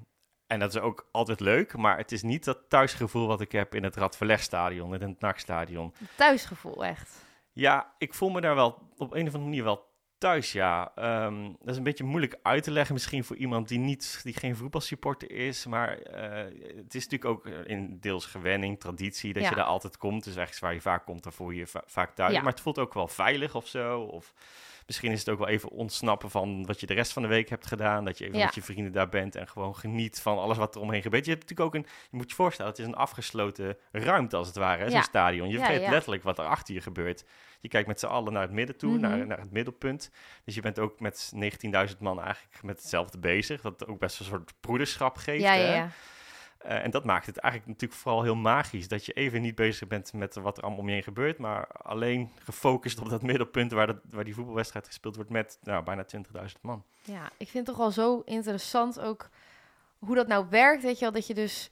en 0.52 0.58
dat 0.58 0.74
is 0.74 0.80
ook 0.80 1.08
altijd 1.12 1.40
leuk, 1.40 1.76
maar 1.76 1.96
het 1.96 2.12
is 2.12 2.22
niet 2.22 2.44
dat 2.44 2.58
thuisgevoel 2.68 3.26
wat 3.26 3.40
ik 3.40 3.52
heb 3.52 3.74
in 3.74 3.82
het 3.84 3.96
Radverlegstadion, 3.96 4.94
in 4.94 5.08
het 5.08 5.20
NAC-stadion. 5.20 5.94
Thuisgevoel, 6.16 6.84
echt. 6.84 7.24
Ja, 7.52 7.94
ik 7.98 8.14
voel 8.14 8.30
me 8.30 8.40
daar 8.40 8.54
wel 8.54 8.66
op 8.96 9.12
een 9.12 9.26
of 9.26 9.34
andere 9.34 9.38
manier 9.44 9.64
wel 9.64 9.90
thuis, 10.18 10.52
ja. 10.52 10.92
Ehm, 10.94 11.42
dat 11.60 11.68
is 11.70 11.76
een 11.76 11.82
beetje 11.82 12.04
moeilijk 12.04 12.38
uit 12.42 12.62
te 12.62 12.70
leggen 12.70 12.94
misschien 12.94 13.24
voor 13.24 13.36
iemand 13.36 13.68
die, 13.68 13.78
niet, 13.78 14.20
die 14.22 14.34
geen 14.34 14.56
voetbalsupporter 14.56 15.30
is. 15.30 15.66
Maar 15.66 15.98
eh, 15.98 16.44
het 16.76 16.94
is 16.94 17.08
natuurlijk 17.08 17.24
ook 17.24 17.46
in 17.46 17.98
deels 18.00 18.26
gewenning, 18.26 18.80
traditie, 18.80 19.32
dat 19.32 19.42
Ja. 19.42 19.48
je 19.48 19.54
daar 19.54 19.64
altijd 19.64 19.96
komt. 19.96 20.24
Dus 20.24 20.36
ergens 20.36 20.58
waar 20.58 20.74
je 20.74 20.80
vaak 20.80 21.04
komt, 21.04 21.22
daar 21.22 21.32
voel 21.32 21.50
je 21.50 21.58
je 21.58 21.66
va- 21.66 21.82
vaak 21.86 22.14
thuis. 22.14 22.32
Ja. 22.34 22.42
Maar 22.42 22.52
het 22.52 22.60
voelt 22.60 22.78
ook 22.78 22.94
wel 22.94 23.08
veilig 23.08 23.54
of 23.54 23.66
zo. 23.66 24.00
Of 24.00 24.32
misschien 24.92 25.12
is 25.12 25.18
het 25.18 25.28
ook 25.28 25.38
wel 25.38 25.48
even 25.48 25.68
ontsnappen 25.70 26.30
van 26.30 26.66
wat 26.66 26.80
je 26.80 26.86
de 26.86 26.94
rest 26.94 27.12
van 27.12 27.22
de 27.22 27.28
week 27.28 27.48
hebt 27.48 27.66
gedaan. 27.66 28.04
Dat 28.04 28.18
je 28.18 28.24
even 28.26 28.38
Ja. 28.38 28.44
met 28.44 28.54
je 28.54 28.62
vrienden 28.62 28.92
daar 28.92 29.08
bent 29.08 29.36
en 29.36 29.48
gewoon 29.48 29.76
geniet 29.76 30.20
van 30.20 30.38
alles 30.38 30.56
wat 30.56 30.74
er 30.74 30.80
omheen 30.80 31.02
gebeurt. 31.02 31.24
Je 31.24 31.30
hebt 31.30 31.42
natuurlijk 31.48 31.76
ook 31.76 31.82
een, 31.82 31.90
je 32.10 32.16
moet 32.16 32.28
je 32.30 32.34
voorstellen, 32.36 32.70
het 32.70 32.80
is 32.80 32.86
een 32.86 32.94
afgesloten 32.94 33.76
ruimte 33.92 34.36
als 34.36 34.46
het 34.46 34.56
ware, 34.56 34.82
zo'n 34.84 34.90
Ja. 34.90 35.02
stadion. 35.02 35.48
Je 35.48 35.58
vergeet 35.58 35.80
ja. 35.82 35.90
letterlijk 35.90 36.22
wat 36.22 36.38
er 36.38 36.44
achter 36.44 36.74
je 36.74 36.80
gebeurt. 36.80 37.24
Je 37.60 37.68
kijkt 37.68 37.88
met 37.88 38.00
z'n 38.00 38.06
allen 38.06 38.32
naar 38.32 38.42
het 38.42 38.50
midden 38.52 38.76
toe, 38.76 38.92
Mhm. 38.92 39.00
naar, 39.00 39.26
naar 39.26 39.38
het 39.40 39.52
middelpunt. 39.52 40.10
Dus 40.44 40.54
je 40.54 40.60
bent 40.60 40.78
ook 40.78 41.00
met 41.00 41.32
19.000 41.34 41.98
man 42.00 42.20
eigenlijk 42.20 42.62
met 42.62 42.76
hetzelfde 42.78 43.18
bezig. 43.18 43.62
Wat 43.62 43.86
ook 43.86 43.98
best 43.98 44.18
een 44.20 44.24
soort 44.26 44.52
broederschap 44.60 45.16
geeft. 45.16 45.42
Ja, 45.42 45.52
ja, 45.54 45.64
hè? 45.72 45.86
Eh, 46.64 46.84
en 46.84 46.90
dat 46.90 47.04
maakt 47.04 47.26
het 47.26 47.36
eigenlijk 47.36 47.72
natuurlijk 47.72 48.00
vooral 48.00 48.22
heel 48.22 48.34
magisch. 48.34 48.88
Dat 48.88 49.06
je 49.06 49.12
even 49.12 49.40
niet 49.42 49.54
bezig 49.54 49.88
bent 49.88 50.12
met 50.12 50.34
wat 50.34 50.56
er 50.56 50.62
allemaal 50.62 50.80
om 50.80 50.86
je 50.88 50.92
heen 50.94 51.02
gebeurt. 51.02 51.38
Maar 51.38 51.66
alleen 51.66 52.30
gefocust 52.38 53.00
op 53.00 53.08
dat 53.08 53.22
middelpunt 53.22 53.72
waar, 53.72 53.86
dat, 53.86 53.96
waar 54.10 54.24
die 54.24 54.34
voetbalwedstrijd 54.34 54.86
gespeeld 54.86 55.14
wordt 55.16 55.30
met 55.30 55.58
nou, 55.62 55.84
bijna 55.84 56.04
20.000 56.16 56.20
man. 56.60 56.84
Ja, 57.02 57.24
ik 57.36 57.48
vind 57.48 57.52
het 57.52 57.64
toch 57.66 57.76
wel 57.76 57.90
zo 57.90 58.22
interessant 58.24 59.00
ook 59.00 59.28
hoe 59.98 60.14
dat 60.14 60.26
nou 60.26 60.46
werkt. 60.50 60.82
Weet 60.82 60.94
je 60.98 61.04
wel, 61.04 61.12
dat 61.12 61.26
je 61.26 61.34
dus 61.34 61.70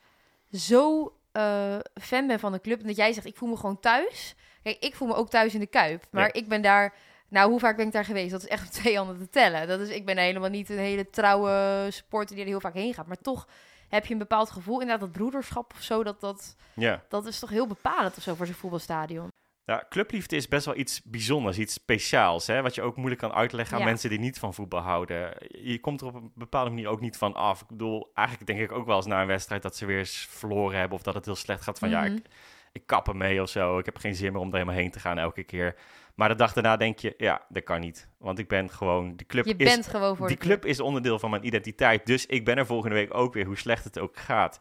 zo 0.52 1.14
eh, 1.32 1.78
fan 2.00 2.26
bent 2.26 2.40
van 2.40 2.52
de 2.52 2.60
club. 2.60 2.80
En 2.80 2.86
dat 2.86 2.96
jij 2.96 3.12
zegt, 3.12 3.26
ik 3.26 3.36
voel 3.36 3.48
me 3.48 3.56
gewoon 3.56 3.80
thuis. 3.80 4.34
Kijk, 4.62 4.76
ik 4.78 4.94
voel 4.94 5.08
me 5.08 5.14
ook 5.14 5.30
thuis 5.30 5.54
in 5.54 5.60
de 5.60 5.66
Kuip. 5.66 6.04
Maar 6.10 6.26
Ja. 6.26 6.32
ik 6.32 6.48
ben 6.48 6.62
daar... 6.62 6.94
Nou, 7.28 7.50
hoe 7.50 7.58
vaak 7.60 7.76
ben 7.76 7.86
ik 7.86 7.92
daar 7.92 8.04
geweest? 8.04 8.30
Dat 8.30 8.42
is 8.42 8.48
echt 8.48 8.66
op 8.66 8.72
twee 8.72 8.96
handen 8.96 9.18
te 9.18 9.28
tellen. 9.28 9.68
Dat 9.68 9.80
is, 9.80 9.88
ik 9.88 10.04
ben 10.04 10.18
helemaal 10.18 10.48
niet 10.48 10.70
een 10.70 10.78
hele 10.78 11.10
trouwe 11.10 11.86
supporter 11.90 12.34
die 12.34 12.44
er 12.44 12.50
heel 12.50 12.60
vaak 12.60 12.74
heen 12.74 12.94
gaat. 12.94 13.06
Maar 13.06 13.20
toch 13.20 13.48
heb 13.90 14.06
je 14.06 14.12
een 14.12 14.18
bepaald 14.18 14.50
gevoel. 14.50 14.80
Inderdaad, 14.80 15.00
dat 15.00 15.12
broederschap 15.12 15.72
of 15.72 15.82
zo, 15.82 16.02
dat, 16.04 16.20
dat, 16.20 16.56
Ja. 16.74 17.02
dat 17.08 17.26
is 17.26 17.38
toch 17.38 17.50
heel 17.50 17.66
bepalend 17.66 18.16
of 18.16 18.22
zo 18.22 18.34
voor 18.34 18.46
zo'n 18.46 18.54
voetbalstadion. 18.54 19.28
Ja, 19.64 19.84
clubliefde 19.88 20.36
is 20.36 20.48
best 20.48 20.64
wel 20.66 20.76
iets 20.76 21.02
bijzonders, 21.02 21.58
iets 21.58 21.72
speciaals. 21.74 22.46
Hè? 22.46 22.62
Wat 22.62 22.74
je 22.74 22.82
ook 22.82 22.96
moeilijk 22.96 23.20
kan 23.20 23.32
uitleggen 23.32 23.74
aan 23.74 23.80
Ja. 23.82 23.88
mensen 23.88 24.10
die 24.10 24.18
niet 24.18 24.38
van 24.38 24.54
voetbal 24.54 24.80
houden. 24.80 25.34
Je 25.62 25.78
komt 25.80 26.00
er 26.00 26.06
op 26.06 26.14
een 26.14 26.32
bepaalde 26.34 26.70
manier 26.70 26.88
ook 26.88 27.00
niet 27.00 27.16
van 27.16 27.34
af. 27.34 27.60
Ik 27.60 27.66
bedoel, 27.68 28.10
eigenlijk 28.14 28.46
denk 28.46 28.60
ik 28.70 28.72
ook 28.76 28.86
wel 28.86 28.96
eens 28.96 29.06
na 29.06 29.20
een 29.20 29.26
wedstrijd 29.26 29.62
dat 29.62 29.76
ze 29.76 29.86
weer 29.86 29.98
eens 29.98 30.26
verloren 30.30 30.78
hebben 30.78 30.96
of 30.98 31.02
dat 31.04 31.14
het 31.14 31.24
heel 31.24 31.34
slecht 31.34 31.62
gaat. 31.62 31.78
Van 31.78 31.88
ja, 31.90 32.00
Mhm. 32.02 32.14
ik, 32.14 32.26
ik 32.72 32.86
kap 32.86 33.08
ermee 33.08 33.42
of 33.42 33.48
zo. 33.48 33.78
Ik 33.78 33.84
heb 33.84 33.96
geen 33.96 34.14
zin 34.14 34.32
meer 34.32 34.40
om 34.40 34.46
er 34.48 34.52
helemaal 34.52 34.74
heen 34.74 34.90
te 34.90 35.00
gaan 35.00 35.18
elke 35.18 35.42
keer. 35.44 35.74
Maar 36.14 36.28
de 36.28 36.34
dag 36.34 36.52
daarna 36.52 36.76
denk 36.76 36.98
je, 36.98 37.14
ja, 37.16 37.44
dat 37.48 37.62
kan 37.64 37.80
niet. 37.80 38.08
Want 38.18 38.38
ik 38.38 38.48
ben 38.48 38.70
gewoon, 38.70 39.16
die 39.16 39.26
club 39.26 39.44
Je 39.46 39.54
is 39.56 39.74
bent 39.74 39.86
gewoon 39.86 40.16
voor 40.16 40.26
die 40.28 40.36
de 40.36 40.42
club. 40.42 40.60
club 40.60 40.70
is 40.70 40.80
onderdeel 40.80 41.18
van 41.18 41.30
mijn 41.30 41.46
identiteit. 41.46 42.06
Dus 42.06 42.26
ik 42.26 42.44
ben 42.44 42.56
er 42.56 42.66
volgende 42.66 42.94
week 42.94 43.14
ook 43.14 43.34
weer, 43.34 43.44
hoe 43.46 43.56
slecht 43.58 43.84
het 43.84 43.98
ook 43.98 44.16
gaat. 44.16 44.60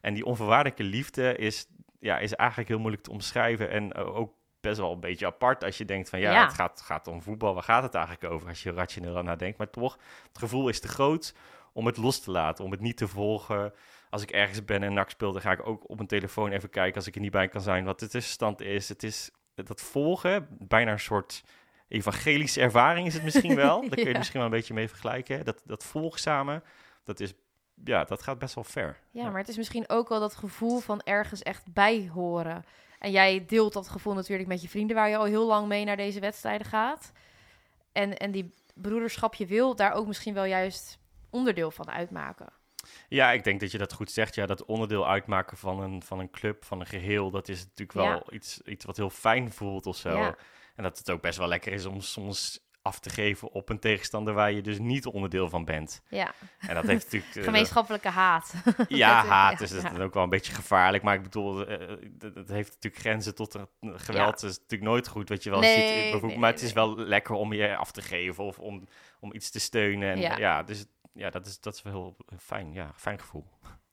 En 0.00 0.14
die 0.14 0.24
onvoorwaardelijke 0.24 0.82
liefde 0.82 1.36
is, 1.36 1.66
ja, 2.00 2.18
is 2.18 2.34
eigenlijk 2.34 2.68
heel 2.68 2.78
moeilijk 2.78 3.02
te 3.02 3.10
omschrijven. 3.10 3.70
En 3.70 3.92
eh, 3.92 4.16
ook 4.16 4.32
best 4.60 4.78
wel 4.78 4.92
een 4.92 5.00
beetje 5.00 5.26
apart 5.26 5.64
als 5.64 5.78
je 5.78 5.84
denkt 5.84 6.08
van... 6.08 6.20
ja, 6.20 6.32
Ja. 6.32 6.44
het 6.44 6.54
gaat, 6.54 6.80
gaat 6.80 7.06
om 7.06 7.22
voetbal. 7.22 7.54
Waar 7.54 7.62
gaat 7.62 7.82
het 7.82 7.94
eigenlijk 7.94 8.32
over 8.32 8.48
als 8.48 8.62
je 8.62 8.72
rationeel 8.72 9.16
aan 9.18 9.24
nadenkt? 9.24 9.58
Maar 9.58 9.70
toch, 9.70 9.98
het 10.28 10.38
gevoel 10.38 10.68
is 10.68 10.80
te 10.80 10.88
groot 10.88 11.34
om 11.72 11.86
het 11.86 11.96
los 11.96 12.20
te 12.20 12.30
laten. 12.30 12.64
Om 12.64 12.70
het 12.70 12.80
niet 12.80 12.96
te 12.96 13.08
volgen. 13.08 13.72
Als 14.10 14.22
ik 14.22 14.30
ergens 14.30 14.64
ben 14.64 14.82
en 14.82 14.92
NAC 14.92 15.10
speel, 15.10 15.32
dan 15.32 15.40
ga 15.40 15.52
ik 15.52 15.66
ook 15.66 15.88
op 15.90 15.96
mijn 15.96 16.08
telefoon 16.08 16.50
even 16.50 16.70
kijken... 16.70 16.96
als 16.96 17.06
ik 17.06 17.14
er 17.14 17.20
niet 17.20 17.30
bij 17.30 17.48
kan 17.48 17.60
zijn, 17.60 17.84
wat 17.84 17.98
de 18.00 18.08
tussenstand 18.08 18.60
is. 18.60 18.88
Het 18.88 19.02
is 19.02 19.30
dat 19.54 19.80
volgen, 19.80 20.46
bijna 20.58 20.92
een 20.92 21.00
soort 21.00 21.42
evangelische 21.88 22.60
ervaring 22.60 23.06
is 23.06 23.14
het 23.14 23.22
misschien 23.22 23.54
wel. 23.54 23.80
Daar 23.88 23.90
kun 23.90 24.04
je 24.04 24.10
Ja. 24.10 24.18
misschien 24.18 24.40
wel 24.40 24.48
een 24.48 24.54
beetje 24.56 24.74
mee 24.74 24.88
vergelijken. 24.88 25.44
Dat, 25.44 25.62
dat 25.64 25.84
volgzame, 25.84 26.62
dat 27.04 27.20
is, 27.20 27.32
ja, 27.84 28.04
dat 28.04 28.22
gaat 28.22 28.38
best 28.38 28.54
wel 28.54 28.64
ver. 28.64 28.98
Ja, 29.10 29.30
maar 29.30 29.40
het 29.40 29.48
is 29.48 29.56
misschien 29.56 29.88
ook 29.88 30.08
wel 30.08 30.20
dat 30.20 30.34
gevoel 30.34 30.78
van 30.78 31.00
ergens 31.00 31.42
echt 31.42 31.72
bij 31.72 32.10
horen. 32.12 32.64
En 32.98 33.10
jij 33.10 33.44
deelt 33.46 33.72
dat 33.72 33.88
gevoel 33.88 34.14
natuurlijk 34.14 34.48
met 34.48 34.62
je 34.62 34.68
vrienden, 34.68 34.96
waar 34.96 35.08
je 35.08 35.16
al 35.16 35.24
heel 35.24 35.46
lang 35.46 35.68
mee 35.68 35.84
naar 35.84 35.96
deze 35.96 36.20
wedstrijden 36.20 36.66
gaat. 36.66 37.12
En, 37.92 38.16
en 38.16 38.30
die 38.30 38.54
broederschap, 38.74 39.34
je 39.34 39.46
wil 39.46 39.76
daar 39.76 39.92
ook 39.92 40.06
misschien 40.06 40.34
wel 40.34 40.44
juist 40.44 40.98
onderdeel 41.30 41.70
van 41.70 41.90
uitmaken. 41.90 42.52
Ja, 43.08 43.32
ik 43.32 43.44
denk 43.44 43.60
dat 43.60 43.70
je 43.70 43.78
dat 43.78 43.92
goed 43.92 44.10
zegt. 44.10 44.34
Ja, 44.34 44.46
dat 44.46 44.64
onderdeel 44.64 45.08
uitmaken 45.08 45.56
van 45.56 45.80
een, 45.82 46.02
van 46.02 46.18
een 46.18 46.30
club, 46.30 46.64
van 46.64 46.80
een 46.80 46.86
geheel, 46.86 47.30
dat 47.30 47.48
is 47.48 47.58
natuurlijk 47.64 47.92
wel 47.92 48.04
Ja. 48.06 48.22
iets, 48.30 48.60
iets 48.64 48.84
wat 48.84 48.96
heel 48.96 49.10
fijn 49.10 49.52
voelt 49.52 49.86
of 49.86 49.96
zo. 49.96 50.16
Ja. 50.18 50.36
En 50.76 50.82
dat 50.82 50.98
het 50.98 51.10
ook 51.10 51.20
best 51.22 51.38
wel 51.38 51.48
lekker 51.48 51.72
is 51.72 51.84
om 51.86 52.00
soms 52.00 52.68
af 52.82 52.98
te 52.98 53.10
geven 53.10 53.50
op 53.52 53.68
een 53.68 53.78
tegenstander 53.78 54.34
waar 54.34 54.52
je 54.52 54.60
dus 54.62 54.78
niet 54.78 55.06
onderdeel 55.06 55.48
van 55.48 55.64
bent. 55.64 56.02
Ja, 56.08 56.32
En 56.58 56.74
dat 56.74 56.84
heeft 56.86 57.04
natuurlijk... 57.04 57.34
eh, 57.36 57.42
gemeenschappelijke 57.44 58.08
haat. 58.08 58.54
Ja, 58.88 59.20
Dat- 59.20 59.30
haat 59.30 59.52
ja, 59.52 59.58
dus 59.58 59.70
dat 59.70 59.82
ja. 59.82 59.92
is 59.92 59.98
ook 59.98 60.14
wel 60.14 60.22
een 60.22 60.28
beetje 60.28 60.52
gevaarlijk. 60.54 61.02
Maar 61.02 61.14
ik 61.14 61.22
bedoel, 61.22 61.66
eh, 61.66 61.88
het 62.18 62.34
het 62.34 62.48
heeft 62.48 62.68
natuurlijk 62.74 63.02
grenzen 63.02 63.34
tot 63.34 63.58
geweld. 63.80 64.40
Dat 64.40 64.50
is 64.50 64.58
natuurlijk 64.58 64.90
nooit 64.90 65.08
goed, 65.08 65.28
wat 65.28 65.42
je 65.42 65.50
wel 65.50 65.60
Nee, 65.60 65.74
ziet. 65.74 65.82
in 65.94 66.00
bijvoorbeeld, 66.00 66.22
nee, 66.30 66.38
maar 66.40 66.50
nee, 66.50 66.58
het 66.58 66.68
is 66.68 66.72
wel 66.72 66.96
lekker 66.96 67.34
om 67.34 67.52
je 67.52 67.76
af 67.76 67.90
te 67.92 68.02
geven 68.02 68.44
of 68.44 68.58
om, 68.58 68.88
om 69.20 69.34
iets 69.34 69.50
te 69.50 69.60
steunen. 69.60 70.10
En 70.10 70.18
Ja. 70.20 70.36
ja, 70.38 70.62
dus 70.62 70.84
ja, 71.12 71.30
dat 71.30 71.46
is, 71.46 71.60
dat 71.60 71.74
is 71.74 71.82
wel 71.82 71.92
heel 71.92 72.16
fijn. 72.38 72.72
Ja, 72.72 72.92
fijn 72.94 73.18
gevoel. 73.18 73.46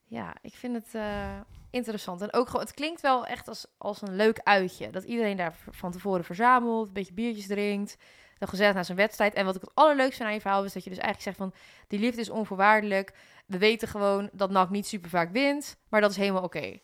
Ja, 0.03 0.36
ik 0.41 0.53
vind 0.53 0.75
het 0.75 0.95
eh, 0.95 1.39
interessant. 1.69 2.21
En 2.21 2.33
ook 2.33 2.45
gewoon, 2.45 2.62
het 2.62 2.74
klinkt 2.74 3.01
wel 3.01 3.25
echt 3.25 3.47
als, 3.47 3.65
als 3.77 4.01
een 4.01 4.15
leuk 4.15 4.39
uitje. 4.43 4.89
Dat 4.89 5.03
iedereen 5.03 5.38
daar 5.38 5.55
van 5.69 5.91
tevoren 5.91 6.24
verzamelt, 6.24 6.88
een 6.88 6.93
beetje 6.93 7.13
biertjes 7.13 7.47
drinkt, 7.47 7.97
dan 8.38 8.47
gezellig 8.47 8.74
naar 8.74 8.86
zijn 8.86 8.97
wedstrijd. 8.97 9.33
En 9.33 9.45
wat 9.45 9.55
ik 9.55 9.62
het 9.62 9.75
allerleukste 9.75 10.24
aan 10.24 10.33
je 10.33 10.41
verhaal 10.41 10.63
is 10.63 10.74
dat 10.74 10.83
je 10.83 10.89
dus 10.89 11.00
eigenlijk 11.00 11.38
zegt 11.38 11.51
van, 11.51 11.59
die 11.88 12.00
liefde 12.00 12.21
is 12.21 12.29
onvoorwaardelijk. 12.29 13.13
We 13.45 13.57
weten 13.57 13.88
gewoon 13.88 14.29
dat 14.33 14.50
NAC 14.50 14.69
niet 14.69 14.88
super 14.88 15.09
vaak 15.09 15.31
wint, 15.31 15.77
maar 15.89 16.01
dat 16.01 16.12
is 16.12 16.17
helemaal 16.17 16.43
oké. 16.43 16.77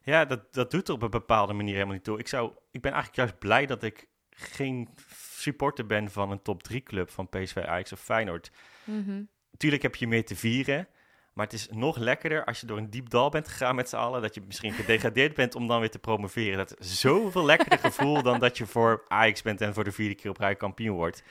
Ja, 0.00 0.24
dat, 0.24 0.52
dat 0.54 0.70
doet 0.70 0.88
er 0.88 0.94
op 0.94 1.02
een 1.02 1.10
bepaalde 1.10 1.52
manier 1.52 1.72
helemaal 1.72 1.94
niet 1.94 2.04
toe. 2.04 2.18
Ik, 2.18 2.28
zou, 2.28 2.52
ik 2.70 2.80
ben 2.80 2.92
eigenlijk 2.92 3.20
juist 3.20 3.38
blij 3.38 3.66
dat 3.66 3.82
ik 3.82 4.08
geen 4.30 4.88
supporter 5.30 5.86
ben 5.86 6.10
van 6.10 6.30
een 6.30 6.42
top 6.42 6.62
3 6.62 6.82
club 6.82 7.10
van 7.10 7.28
PSV, 7.28 7.56
Ajax 7.56 7.92
of 7.92 8.00
Feyenoord. 8.00 8.50
Mhm. 8.84 9.22
Tuurlijk 9.56 9.82
heb 9.82 9.94
je 9.94 10.06
meer 10.06 10.24
te 10.24 10.36
vieren, 10.36 10.88
maar 11.32 11.44
het 11.44 11.54
is 11.54 11.68
nog 11.70 11.96
lekkerder 11.96 12.44
als 12.44 12.60
je 12.60 12.66
door 12.66 12.78
een 12.78 12.90
diep 12.90 13.10
dal 13.10 13.30
bent 13.30 13.48
gegaan 13.48 13.74
met 13.74 13.88
z'n 13.88 13.96
allen, 13.96 14.22
dat 14.22 14.34
je 14.34 14.42
misschien 14.46 14.72
gedegradeerd 14.72 15.34
bent 15.34 15.54
om 15.54 15.66
dan 15.66 15.80
weer 15.80 15.90
te 15.90 15.98
promoveren. 15.98 16.56
Dat 16.56 16.78
is 16.78 17.00
zoveel 17.00 17.44
lekkerder 17.44 17.78
gevoel 17.78 18.22
dan 18.22 18.38
dat 18.38 18.58
je 18.58 18.66
voor 18.66 19.04
Ajax 19.08 19.42
bent 19.42 19.60
en 19.60 19.74
voor 19.74 19.84
de 19.84 19.92
vierde 19.92 20.14
keer 20.14 20.30
op 20.30 20.38
rij 20.38 20.56
kampioen 20.56 20.96
wordt. 20.96 21.22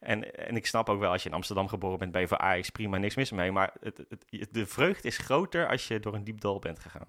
En, 0.00 0.34
en 0.34 0.56
ik 0.56 0.66
snap 0.66 0.88
ook 0.88 1.00
wel, 1.00 1.10
als 1.10 1.22
je 1.22 1.28
in 1.28 1.34
Amsterdam 1.34 1.68
geboren 1.68 1.98
bent, 1.98 2.12
ben 2.12 2.20
je 2.20 2.28
voor 2.28 2.38
Ajax 2.38 2.70
prima, 2.70 2.96
niks 2.96 3.14
mis 3.14 3.30
mee. 3.30 3.52
Maar 3.52 3.72
het, 3.80 4.04
het, 4.08 4.48
de 4.50 4.66
vreugde 4.66 5.08
is 5.08 5.18
groter 5.18 5.68
als 5.68 5.88
je 5.88 6.00
door 6.00 6.14
een 6.14 6.24
diep 6.24 6.40
dal 6.40 6.58
bent 6.58 6.78
gegaan. 6.78 7.06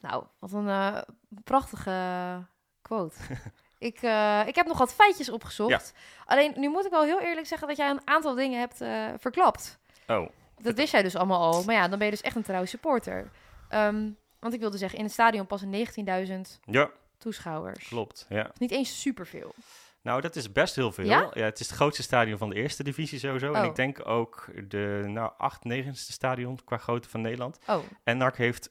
Nou, 0.00 0.24
wat 0.38 0.52
een 0.52 0.68
eh, 0.68 1.02
prachtige 1.44 2.46
quote. 2.82 3.16
ik, 3.80 4.02
eh, 4.02 4.42
ik 4.46 4.54
heb 4.54 4.66
nog 4.66 4.78
wat 4.78 4.94
feitjes 4.94 5.30
opgezocht. 5.30 5.92
Alleen, 6.24 6.52
nu 6.56 6.68
moet 6.68 6.84
ik 6.84 6.90
wel 6.90 7.02
heel 7.02 7.20
eerlijk 7.20 7.46
zeggen 7.46 7.68
dat 7.68 7.76
jij 7.76 7.90
een 7.90 8.00
aantal 8.04 8.34
dingen 8.34 8.58
hebt 8.60 8.80
eh, 8.80 9.06
verklapt. 9.18 9.78
Oh, 10.06 10.28
Dat 10.62 10.74
wist 10.74 10.92
jij 10.92 11.02
dus 11.02 11.16
allemaal 11.16 11.52
al. 11.52 11.64
Maar 11.64 11.74
ja, 11.74 11.88
dan 11.88 11.98
ben 11.98 12.06
je 12.06 12.12
dus 12.12 12.22
echt 12.22 12.36
een 12.36 12.42
trouwe 12.42 12.66
supporter. 12.66 13.30
Ehm, 13.68 14.08
want 14.38 14.54
ik 14.54 14.60
wilde 14.60 14.78
zeggen, 14.78 14.98
in 14.98 15.04
het 15.04 15.12
stadion 15.12 15.46
passen 15.46 15.70
19.000 15.70 16.60
ja, 16.64 16.90
toeschouwers. 17.18 17.88
klopt. 17.88 18.26
Ja. 18.28 18.42
Dat 18.42 18.52
is 18.52 18.58
niet 18.58 18.70
eens 18.70 19.00
superveel. 19.00 19.54
Nou, 20.02 20.20
dat 20.20 20.36
is 20.36 20.52
best 20.52 20.76
heel 20.76 20.92
veel. 20.92 21.04
Ja? 21.04 21.30
het 21.32 21.60
is 21.60 21.66
het 21.66 21.76
grootste 21.76 22.02
stadion 22.02 22.38
van 22.38 22.48
de 22.48 22.54
eerste 22.54 22.82
divisie 22.82 23.18
sowieso. 23.18 23.52
En 23.52 23.60
Oh. 23.62 23.66
ik 23.68 23.74
denk 23.76 24.06
ook 24.08 24.48
de 24.68 25.04
nou, 25.06 25.32
acht, 25.38 25.64
negenste 25.64 26.12
stadion 26.12 26.58
qua 26.64 26.76
grootte 26.76 27.08
van 27.08 27.20
Nederland. 27.20 27.58
Oh, 27.66 27.82
En 28.04 28.16
NAC 28.16 28.36
heeft, 28.36 28.70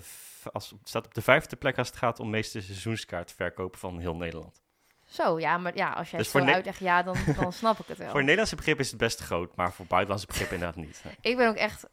v- 0.00 0.46
als, 0.52 0.74
staat 0.84 1.06
op 1.06 1.14
de 1.14 1.22
vijfde 1.22 1.56
plek 1.56 1.78
als 1.78 1.88
het 1.88 1.96
gaat 1.96 2.20
om 2.20 2.30
meeste 2.30 2.60
seizoenskaart 2.60 3.32
verkopen 3.32 3.78
van 3.78 3.98
heel 3.98 4.16
Nederland. 4.16 4.60
zo. 5.04 5.38
Ja, 5.38 5.58
maar 5.58 5.76
ja, 5.76 5.90
als 5.92 6.10
jij 6.10 6.18
Dus 6.18 6.32
het 6.32 6.42
zo 6.42 6.48
uitlegt, 6.50 6.78
ja, 6.78 7.02
dan, 7.02 7.16
dan 7.36 7.52
snap 7.52 7.78
ik 7.78 7.86
het 7.86 7.98
wel. 7.98 8.10
Voor 8.16 8.20
Nederlandse 8.20 8.56
begrip 8.56 8.78
is 8.80 8.88
het 8.90 8.98
best 8.98 9.20
groot, 9.20 9.56
maar 9.56 9.72
voor 9.72 9.86
buitenlandse 9.86 10.26
begrip 10.26 10.50
inderdaad 10.50 10.76
niet. 10.76 11.02
Ik 11.20 11.36
ben 11.36 11.48
ook 11.48 11.56
echt, 11.56 11.86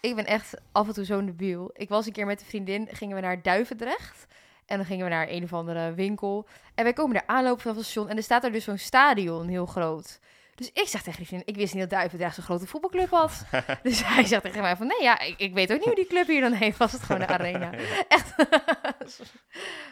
ik 0.00 0.14
ben 0.14 0.26
echt 0.26 0.54
af 0.72 0.86
en 0.86 0.92
toe 0.94 1.04
zo'n 1.04 1.26
debiel. 1.26 1.70
Ik 1.72 1.88
was 1.88 2.06
een 2.06 2.12
keer 2.12 2.26
met 2.26 2.40
een 2.40 2.46
vriendin, 2.46 2.88
gingen 2.92 3.16
we 3.16 3.22
naar 3.22 3.42
Duivendrecht. 3.42 4.26
En 4.66 4.76
dan 4.76 4.86
gingen 4.86 5.04
we 5.04 5.10
naar 5.10 5.28
een 5.28 5.42
of 5.44 5.52
andere 5.52 5.94
winkel. 5.94 6.46
En 6.74 6.84
wij 6.84 6.92
komen 6.92 7.14
daar 7.14 7.26
aanlopen 7.26 7.60
vanaf 7.62 7.76
het 7.76 7.84
station. 7.86 8.08
En 8.08 8.16
er 8.16 8.22
staat 8.22 8.44
er 8.44 8.52
dus 8.52 8.64
zo'n 8.64 8.78
stadion, 8.78 9.48
heel 9.48 9.66
groot. 9.66 10.20
Dus 10.54 10.70
ik 10.72 10.88
zeg 10.88 11.02
tegen 11.02 11.18
die 11.18 11.26
vriendin, 11.26 11.48
ik 11.48 11.56
wist 11.56 11.72
niet 11.72 11.82
dat 11.82 11.90
Duivendrecht 11.90 12.34
zo'n 12.34 12.44
grote 12.44 12.66
voetbalclub 12.66 13.10
had. 13.10 13.44
dus 13.82 14.04
hij 14.04 14.24
zegt 14.24 14.42
tegen 14.42 14.60
mij 14.60 14.76
van, 14.76 14.86
nee 14.86 15.02
ja, 15.02 15.18
ik, 15.18 15.34
ik 15.38 15.54
weet 15.54 15.70
ook 15.72 15.76
niet 15.76 15.86
hoe 15.86 15.94
die 15.94 16.06
club 16.06 16.26
hier 16.26 16.40
dan 16.40 16.52
heet. 16.52 16.76
Was 16.76 16.92
het 16.92 17.02
gewoon 17.02 17.20
de 17.20 17.26
arena. 17.26 17.72
Echt. 18.08 18.34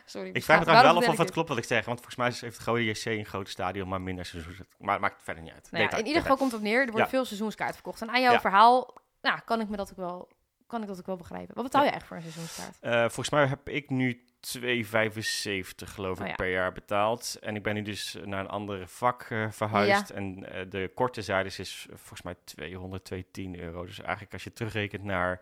Sorry. 0.04 0.30
Ik 0.32 0.44
vraag 0.44 0.58
me 0.58 0.64
trouwens 0.64 0.98
wel 1.06 1.12
of, 1.12 1.18
het 1.18 1.30
klopt 1.30 1.48
wat 1.48 1.58
ik 1.58 1.64
zeg, 1.64 1.84
want 1.84 2.00
volgens 2.00 2.16
mij 2.16 2.32
heeft 2.48 2.64
Rode 2.64 2.84
JC 2.84 3.04
een 3.04 3.26
groot 3.26 3.48
stadion, 3.48 3.88
maar 3.88 4.00
minder 4.00 4.24
seizoens. 4.24 4.56
Maar 4.78 4.92
het 4.92 5.00
maakt 5.00 5.22
verder 5.22 5.42
niet 5.42 5.52
uit. 5.52 5.68
Nou 5.70 5.84
ja, 5.84 5.96
in 5.96 6.06
ieder 6.06 6.22
geval 6.22 6.36
komt 6.36 6.50
het 6.50 6.60
op 6.60 6.66
neer, 6.66 6.80
er 6.80 6.86
wordt 6.86 6.98
Ja. 6.98 7.08
veel 7.08 7.24
seizoenskaart 7.24 7.74
verkocht. 7.74 8.00
En 8.00 8.10
aan 8.10 8.20
jouw 8.20 8.38
verhaal, 8.40 8.94
nou, 9.20 9.40
kan 9.44 9.60
ik 9.60 9.68
me 9.68 9.76
dat 9.76 9.90
ook 9.90 9.96
wel, 9.96 10.28
kan 10.72 10.82
ik 10.82 10.88
dat 10.88 10.98
ook 10.98 11.06
wel 11.06 11.16
begrijpen. 11.16 11.54
Wat 11.54 11.64
betaal 11.64 11.84
je 11.84 11.90
eigenlijk 11.90 12.22
voor 12.22 12.30
een 12.30 12.32
seizoenskaart? 12.32 12.78
Eh, 12.80 13.00
volgens 13.00 13.30
mij 13.30 13.46
heb 13.46 13.68
ik 13.68 13.90
nu 13.90 14.24
2,75 14.40 15.88
geloof 15.88 16.16
ik 16.16 16.22
Oh 16.22 16.28
ja. 16.28 16.34
per 16.34 16.50
jaar 16.50 16.72
betaald. 16.72 17.36
En 17.40 17.56
ik 17.56 17.62
ben 17.62 17.74
nu 17.74 17.82
dus 17.82 18.16
naar 18.24 18.40
een 18.40 18.48
andere 18.48 18.86
vak 18.86 19.22
eh, 19.22 19.50
verhuisd. 19.50 20.10
En 20.10 20.52
eh, 20.52 20.70
de 20.70 20.90
korte 20.94 21.22
zijdes 21.22 21.58
is 21.58 21.86
volgens 21.88 22.22
mij 22.22 22.34
200, 22.44 23.04
210 23.04 23.60
euro. 23.60 23.84
Dus 23.84 24.00
eigenlijk 24.00 24.32
als 24.32 24.44
je 24.44 24.52
terugrekent 24.52 25.04
naar 25.04 25.40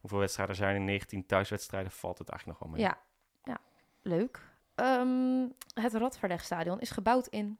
hoeveel 0.00 0.18
wedstrijden 0.18 0.54
er 0.54 0.62
zijn 0.62 0.76
in 0.76 0.84
19 0.84 1.26
thuiswedstrijden, 1.26 1.90
valt 1.90 2.18
het 2.18 2.28
eigenlijk 2.28 2.60
nog 2.60 2.68
wel 2.68 2.78
mee. 2.78 2.88
Ja, 2.88 2.98
ja. 3.44 3.58
leuk. 4.02 4.40
Ehm, 4.74 5.46
het 5.74 5.94
Radverlegstadion 5.94 6.80
is 6.80 6.90
gebouwd 6.90 7.26
in 7.26 7.58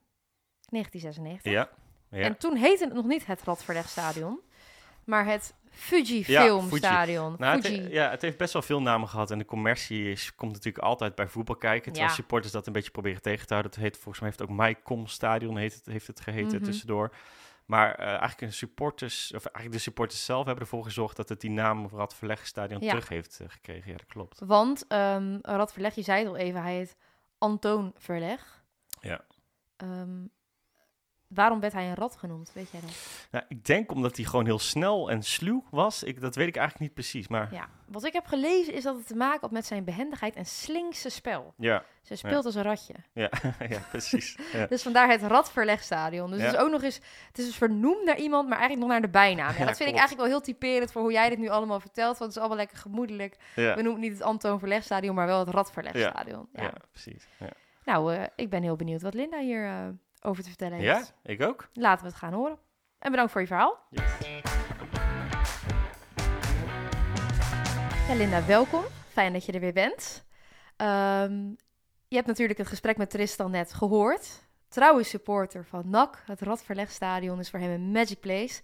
1996. 0.69 1.51
Ja, 1.51 1.69
ja. 2.09 2.25
En 2.25 2.37
toen 2.37 2.55
heette 2.55 2.83
het 2.83 2.93
nog 2.93 3.05
niet 3.05 3.25
het 3.25 3.43
Radverlegstadion, 3.43 4.39
maar 5.05 5.25
het 5.25 5.53
Fuji 5.69 6.23
Ja, 6.27 6.41
Film. 6.43 6.75
Stadion. 6.75 7.35
Nou, 7.37 7.55
het, 7.55 7.65
Fuji. 7.67 7.89
ja, 7.89 8.09
het 8.09 8.21
heeft 8.21 8.37
best 8.37 8.53
wel 8.53 8.61
veel 8.61 8.81
namen 8.81 9.07
gehad. 9.09 9.31
En 9.31 9.37
de 9.37 9.45
commercie 9.45 10.11
is, 10.11 10.35
komt 10.35 10.51
natuurlijk 10.51 10.83
altijd 10.83 11.15
bij 11.15 11.27
voetbal 11.27 11.55
kijken. 11.55 11.83
Terwijl 11.91 12.07
Ja. 12.11 12.15
supporters 12.15 12.53
dat 12.53 12.67
een 12.67 12.73
beetje 12.73 12.91
proberen 12.91 13.21
tegen 13.21 13.47
te 13.47 13.53
houden. 13.53 13.71
Het 13.73 13.81
heet, 13.81 13.93
volgens 13.95 14.19
mij 14.19 14.27
heeft 14.29 14.39
het 14.41 14.49
ook 14.49 14.55
MyCom 14.57 15.07
Stadion 15.07 15.57
heet 15.57 15.73
het, 15.73 15.85
heeft 15.85 16.07
het 16.07 16.19
geheten 16.19 16.55
Mhm. 16.55 16.63
tussendoor. 16.63 17.15
Maar 17.65 17.95
eh, 17.95 18.05
eigenlijk, 18.07 18.41
een 18.41 18.53
supporters, 18.53 19.27
of 19.35 19.45
eigenlijk 19.45 19.75
de 19.75 19.81
supporters 19.81 20.25
zelf 20.25 20.45
hebben 20.45 20.63
ervoor 20.63 20.83
gezorgd 20.83 21.15
dat 21.15 21.29
het 21.29 21.41
die 21.41 21.49
naam 21.49 21.87
Rad 21.93 22.15
Verlegstadion 22.15 22.81
Ja. 22.81 22.89
terug 22.89 23.09
heeft 23.09 23.39
eh, 23.39 23.49
gekregen. 23.49 23.91
Ja, 23.91 23.97
dat 23.97 24.05
klopt. 24.07 24.39
Want 24.45 24.85
ehm 24.87 25.37
Rad 25.41 25.73
Verleg, 25.73 25.95
je 25.95 26.01
zei 26.01 26.19
het 26.19 26.27
al 26.27 26.35
even, 26.37 26.61
hij 26.61 26.75
heet 26.75 26.95
Antoon 27.37 27.93
Verleg. 27.97 28.63
Ja. 29.01 29.21
Ehm, 29.77 30.25
waarom 31.33 31.59
werd 31.59 31.73
hij 31.73 31.87
een 31.87 31.95
rat 31.95 32.15
genoemd, 32.15 32.51
weet 32.53 32.69
jij 32.71 32.81
dat? 32.81 32.89
Nou, 33.31 33.45
ik 33.47 33.65
denk 33.65 33.91
omdat 33.91 34.15
hij 34.15 34.25
gewoon 34.25 34.45
heel 34.45 34.59
snel 34.59 35.09
en 35.09 35.23
sluw 35.23 35.63
was. 35.71 36.03
Ik, 36.03 36.21
dat 36.21 36.35
weet 36.35 36.47
ik 36.47 36.55
eigenlijk 36.55 36.85
niet 36.85 36.93
precies. 36.93 37.27
Maar 37.27 37.47
Ja, 37.53 37.67
wat 37.87 38.03
ik 38.03 38.13
heb 38.13 38.25
gelezen 38.25 38.73
is 38.73 38.83
dat 38.83 38.95
het 38.95 39.07
te 39.07 39.15
maken 39.15 39.41
had 39.41 39.51
met 39.51 39.65
zijn 39.65 39.83
behendigheid 39.83 40.35
en 40.35 40.45
slinkse 40.45 41.09
spel. 41.09 41.53
ja, 41.57 41.83
Ze 42.01 42.15
speelt 42.15 42.45
als 42.45 42.55
een 42.55 42.63
ratje. 42.63 42.93
ja, 43.13 43.29
ja 43.69 43.79
precies. 43.89 44.37
Ja. 44.53 44.65
Dus 44.67 44.81
vandaar 44.83 45.09
het 45.09 45.21
Radverlegstadion. 45.21 46.31
Dus 46.31 46.41
het 46.41 46.53
is 46.53 46.59
ook 46.59 46.71
nog 46.71 46.83
eens, 46.83 46.95
het 47.27 47.37
is 47.37 47.45
dus 47.45 47.55
vernoemd 47.55 48.05
naar 48.05 48.17
iemand, 48.17 48.49
maar 48.49 48.57
eigenlijk 48.59 48.87
nog 48.87 48.91
naar 48.99 49.01
de 49.11 49.17
bijnaam. 49.17 49.47
Dat 49.65 49.77
vind 49.77 49.89
ik 49.89 49.97
eigenlijk 49.97 50.15
wel 50.15 50.25
heel 50.25 50.41
typerend 50.41 50.91
voor 50.91 51.01
hoe 51.01 51.11
jij 51.11 51.29
dit 51.29 51.37
nu 51.37 51.49
allemaal 51.49 51.79
vertelt. 51.79 52.17
Want 52.17 52.19
het 52.19 52.29
is 52.31 52.37
allemaal 52.37 52.57
lekker 52.57 52.77
gemoedelijk. 52.77 53.37
We 53.55 53.61
noemen 53.75 53.91
het 53.91 54.01
niet 54.01 54.11
het 54.11 54.21
Antoon 54.21 54.59
Verlegstadion, 54.59 55.15
maar 55.15 55.27
wel 55.27 55.39
het 55.39 55.49
Radverlegstadion. 55.49 56.47
Ja. 56.53 56.61
Ja, 56.63 56.73
precies. 56.91 57.27
Ja. 57.39 57.49
Nou, 57.85 58.13
eh, 58.15 58.23
ik 58.35 58.49
ben 58.49 58.63
heel 58.63 58.75
benieuwd 58.75 59.01
wat 59.01 59.13
Linda 59.13 59.39
hier 59.39 59.65
eh, 59.65 59.87
over 60.23 60.43
te 60.43 60.49
vertellen 60.49 60.77
heeft. 60.77 61.13
ja, 61.23 61.31
ik 61.31 61.41
ook. 61.41 61.69
Laten 61.73 62.05
we 62.05 62.09
het 62.09 62.19
gaan 62.19 62.33
horen. 62.33 62.57
En 62.99 63.11
bedankt 63.11 63.31
voor 63.31 63.41
je 63.41 63.47
verhaal. 63.47 63.79
Yes. 63.89 64.03
Ja, 68.07 68.15
Linda, 68.15 68.45
welkom. 68.45 68.83
Fijn 69.11 69.33
dat 69.33 69.45
je 69.45 69.51
er 69.51 69.59
weer 69.59 69.73
bent. 69.73 70.25
Ehm, 70.77 71.47
je 72.07 72.15
hebt 72.15 72.27
natuurlijk 72.27 72.59
het 72.59 72.67
gesprek 72.67 72.97
met 72.97 73.09
Tristan 73.09 73.51
net 73.51 73.73
gehoord. 73.73 74.41
Trouwe 74.67 75.03
supporter 75.03 75.65
van 75.65 75.89
NAC. 75.89 76.23
Het 76.25 76.41
Radverlegstadion 76.41 77.39
is 77.39 77.49
voor 77.49 77.59
hem 77.59 77.71
een 77.71 77.91
magic 77.91 78.19
place. 78.19 78.61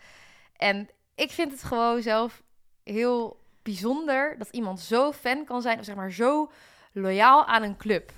En 0.55 0.89
ik 1.15 1.31
vind 1.31 1.51
het 1.51 1.63
gewoon 1.63 2.01
zelf 2.01 2.43
heel 2.83 3.39
bijzonder 3.61 4.35
dat 4.37 4.49
iemand 4.49 4.79
zo 4.79 5.11
fan 5.11 5.45
kan 5.45 5.61
zijn, 5.61 5.79
of 5.79 5.85
zeg 5.85 5.95
maar 5.95 6.11
zo 6.11 6.51
loyaal 6.91 7.45
aan 7.45 7.63
een 7.63 7.77
club. 7.77 8.11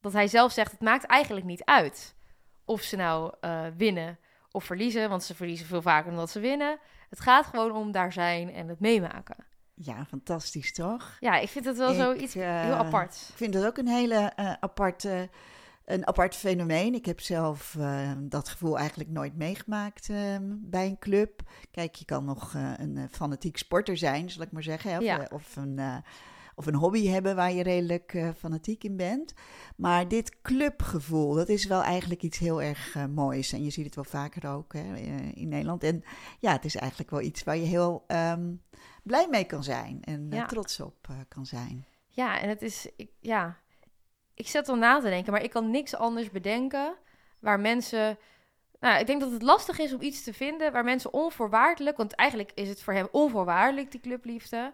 Dat 0.00 0.12
hij 0.12 0.28
zelf 0.28 0.52
zegt, 0.52 0.70
het 0.70 0.80
maakt 0.80 1.04
eigenlijk 1.04 1.46
niet 1.46 1.64
uit 1.64 2.15
of 2.66 2.82
ze 2.82 2.96
nou 2.96 3.32
eh, 3.40 3.64
winnen 3.76 4.18
of 4.50 4.64
verliezen, 4.64 5.08
want 5.08 5.22
ze 5.24 5.34
verliezen 5.34 5.66
veel 5.66 5.82
vaker 5.82 6.10
dan 6.10 6.18
dat 6.18 6.30
ze 6.30 6.40
winnen. 6.40 6.78
Het 7.10 7.20
gaat 7.20 7.46
gewoon 7.46 7.72
om 7.72 7.92
daar 7.92 8.12
zijn 8.12 8.52
en 8.52 8.68
het 8.68 8.80
meemaken. 8.80 9.36
Ja, 9.74 10.04
fantastisch 10.04 10.72
toch? 10.72 11.16
Ja, 11.20 11.38
ik 11.38 11.48
vind 11.48 11.64
het 11.64 11.76
wel 11.76 11.94
zoiets 11.94 12.34
eh, 12.34 12.60
heel 12.60 12.74
apart. 12.74 13.26
Ik 13.28 13.36
vind 13.36 13.54
het 13.54 13.66
ook 13.66 13.76
een 13.78 13.88
hele 13.88 14.32
eh, 14.36 14.52
aparte, 14.60 15.28
een 15.84 16.06
apart 16.06 16.34
fenomeen. 16.34 16.94
Ik 16.94 17.06
heb 17.06 17.20
zelf 17.20 17.76
dat 18.18 18.48
gevoel 18.48 18.78
eigenlijk 18.78 19.10
nooit 19.10 19.36
meegemaakt 19.36 20.08
eh, 20.08 20.16
bij 20.50 20.86
een 20.86 20.98
club. 20.98 21.40
Kijk, 21.70 21.94
je 21.94 22.04
kan 22.04 22.24
nog 22.24 22.54
een 22.54 23.08
fanatiek 23.10 23.56
sporter 23.56 23.96
zijn, 23.96 24.30
zal 24.30 24.42
ik 24.42 24.52
maar 24.52 24.62
zeggen. 24.62 24.90
hè, 24.90 24.96
Of, 24.98 25.04
Ja. 25.04 25.26
of, 25.32 25.56
een, 25.56 25.80
of 26.58 26.66
een 26.66 26.74
hobby 26.74 27.08
hebben 27.08 27.36
waar 27.36 27.52
je 27.52 27.62
redelijk 27.62 28.14
eh, 28.14 28.28
fanatiek 28.38 28.84
in 28.84 28.96
bent. 28.96 29.34
Maar 29.76 30.08
dit 30.08 30.40
clubgevoel, 30.42 31.34
dat 31.34 31.48
is 31.48 31.66
wel 31.66 31.82
eigenlijk 31.82 32.22
iets 32.22 32.38
heel 32.38 32.62
erg 32.62 32.94
eh, 32.96 33.04
moois. 33.06 33.52
En 33.52 33.64
je 33.64 33.70
ziet 33.70 33.84
het 33.84 33.94
wel 33.94 34.04
vaker 34.04 34.48
ook 34.48 34.72
hè, 34.72 34.94
eh, 34.94 35.36
in 35.36 35.48
Nederland. 35.48 35.82
En 35.82 36.04
ja, 36.38 36.52
het 36.52 36.64
is 36.64 36.76
eigenlijk 36.76 37.10
wel 37.10 37.20
iets 37.20 37.44
waar 37.44 37.56
je 37.56 37.66
heel 37.66 38.04
ehm, 38.06 38.54
blij 39.02 39.26
mee 39.30 39.44
kan 39.44 39.64
zijn. 39.64 39.98
En 40.04 40.26
Ja. 40.30 40.46
trots 40.46 40.80
op 40.80 41.08
kan 41.28 41.46
zijn. 41.46 41.86
Ja, 42.08 42.40
en 42.40 42.48
het 42.48 42.62
is, 42.62 42.88
ik, 42.96 43.10
ja, 43.20 43.56
ik 44.34 44.48
zet 44.48 44.68
om 44.68 44.78
na 44.78 45.00
te 45.00 45.08
denken, 45.08 45.32
maar 45.32 45.42
ik 45.42 45.50
kan 45.50 45.70
niks 45.70 45.94
anders 45.94 46.30
bedenken 46.30 46.94
waar 47.40 47.60
mensen, 47.60 48.18
nou, 48.80 49.00
ik 49.00 49.06
denk 49.06 49.20
dat 49.20 49.30
het 49.32 49.42
lastig 49.42 49.78
is 49.78 49.92
om 49.94 50.00
iets 50.02 50.22
te 50.22 50.32
vinden 50.34 50.72
waar 50.72 50.84
mensen 50.84 51.12
onvoorwaardelijk, 51.12 51.96
want 51.96 52.12
eigenlijk 52.14 52.52
is 52.54 52.68
het 52.68 52.82
voor 52.82 52.92
hem 52.94 53.08
onvoorwaardelijk, 53.10 53.90
die 53.90 54.00
clubliefde, 54.00 54.72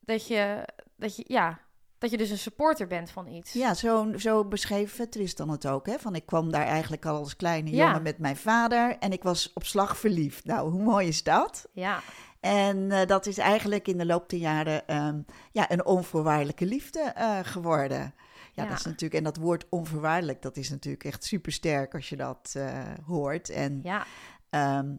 dat 0.00 0.26
je, 0.26 0.68
dat 0.96 1.16
je, 1.16 1.24
ja, 1.26 1.58
dat 1.98 2.10
je 2.10 2.16
dus 2.16 2.30
een 2.30 2.38
supporter 2.38 2.86
bent 2.86 3.10
van 3.10 3.26
iets. 3.26 3.52
Ja, 3.52 3.74
zo, 3.74 4.12
zo 4.16 4.44
beschreef 4.44 5.06
Tristan 5.10 5.48
het 5.48 5.66
ook. 5.66 5.86
Hè? 5.86 5.98
Van 5.98 6.14
ik 6.14 6.26
kwam 6.26 6.50
daar 6.50 6.66
eigenlijk 6.66 7.06
al 7.06 7.16
als 7.16 7.36
kleine 7.36 7.70
Ja. 7.70 7.86
jongen 7.86 8.02
met 8.02 8.18
mijn 8.18 8.36
vader 8.36 8.96
en 8.98 9.12
ik 9.12 9.22
was 9.22 9.50
op 9.54 9.64
slag 9.64 9.96
verliefd. 9.98 10.44
Nou, 10.44 10.70
hoe 10.70 10.82
mooi 10.82 11.08
is 11.08 11.22
dat? 11.22 11.68
Ja, 11.72 12.00
En 12.40 12.90
eh, 12.90 13.06
dat 13.06 13.26
is 13.26 13.38
eigenlijk 13.38 13.88
in 13.88 13.98
de 13.98 14.06
loop 14.06 14.28
der 14.28 14.38
jaren 14.38 14.86
ehm, 14.88 15.20
ja, 15.52 15.70
een 15.70 15.84
onvoorwaardelijke 15.86 16.66
liefde 16.66 17.00
eh, 17.00 17.38
geworden. 17.42 18.14
Ja, 18.52 18.62
Ja. 18.62 18.68
dat 18.68 18.78
is 18.78 18.84
natuurlijk, 18.84 19.14
en 19.14 19.24
dat 19.24 19.36
woord 19.36 19.66
onvoorwaardelijk, 19.70 20.42
dat 20.42 20.56
is 20.56 20.70
natuurlijk 20.70 21.04
echt 21.04 21.24
super 21.24 21.52
sterk 21.52 21.94
als 21.94 22.08
je 22.08 22.16
dat 22.16 22.52
eh, 22.56 22.82
hoort. 23.06 23.48
En 23.50 23.80
Ja, 23.82 24.06
Ehm, 24.50 24.94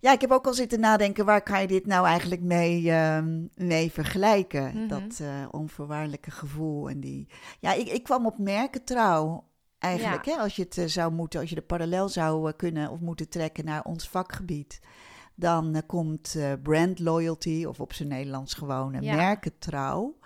ja, 0.00 0.12
ik 0.12 0.20
heb 0.20 0.30
ook 0.30 0.46
al 0.46 0.54
zitten 0.54 0.80
nadenken, 0.80 1.24
waar 1.24 1.42
kan 1.42 1.60
je 1.60 1.66
dit 1.66 1.86
nou 1.86 2.06
eigenlijk 2.06 2.42
mee, 2.42 2.90
ehm, 2.90 3.46
mee 3.54 3.92
vergelijken? 3.92 4.76
Mhm. 4.76 4.86
Dat 4.88 5.20
eh, 5.20 5.28
onvoorwaardelijke 5.50 6.30
gevoel 6.30 6.88
en 6.90 7.00
die... 7.00 7.28
Ja, 7.60 7.72
ik, 7.72 7.88
ik 7.88 8.02
kwam 8.02 8.26
op 8.26 8.38
merkentrouw 8.38 9.44
eigenlijk, 9.78 10.24
hè, 10.26 10.32
als 10.36 10.56
je 10.56 10.62
het 10.62 10.78
eh, 10.78 10.84
zou 10.86 11.12
moeten, 11.12 11.40
als 11.40 11.48
je 11.48 11.54
de 11.54 11.62
parallel 11.62 12.08
zou 12.08 12.48
eh, 12.48 12.56
kunnen 12.56 12.90
of 12.90 13.00
moeten 13.00 13.28
trekken 13.28 13.64
naar 13.64 13.84
ons 13.84 14.08
vakgebied. 14.08 14.80
Dan 15.34 15.82
komt 15.86 16.36
brand 16.62 16.98
loyalty, 16.98 17.64
of 17.64 17.80
op 17.80 17.92
zijn 17.92 18.08
Nederlands 18.08 18.54
gewoon 18.54 18.96
Ja. 19.00 19.14
merkentrouw, 19.16 20.18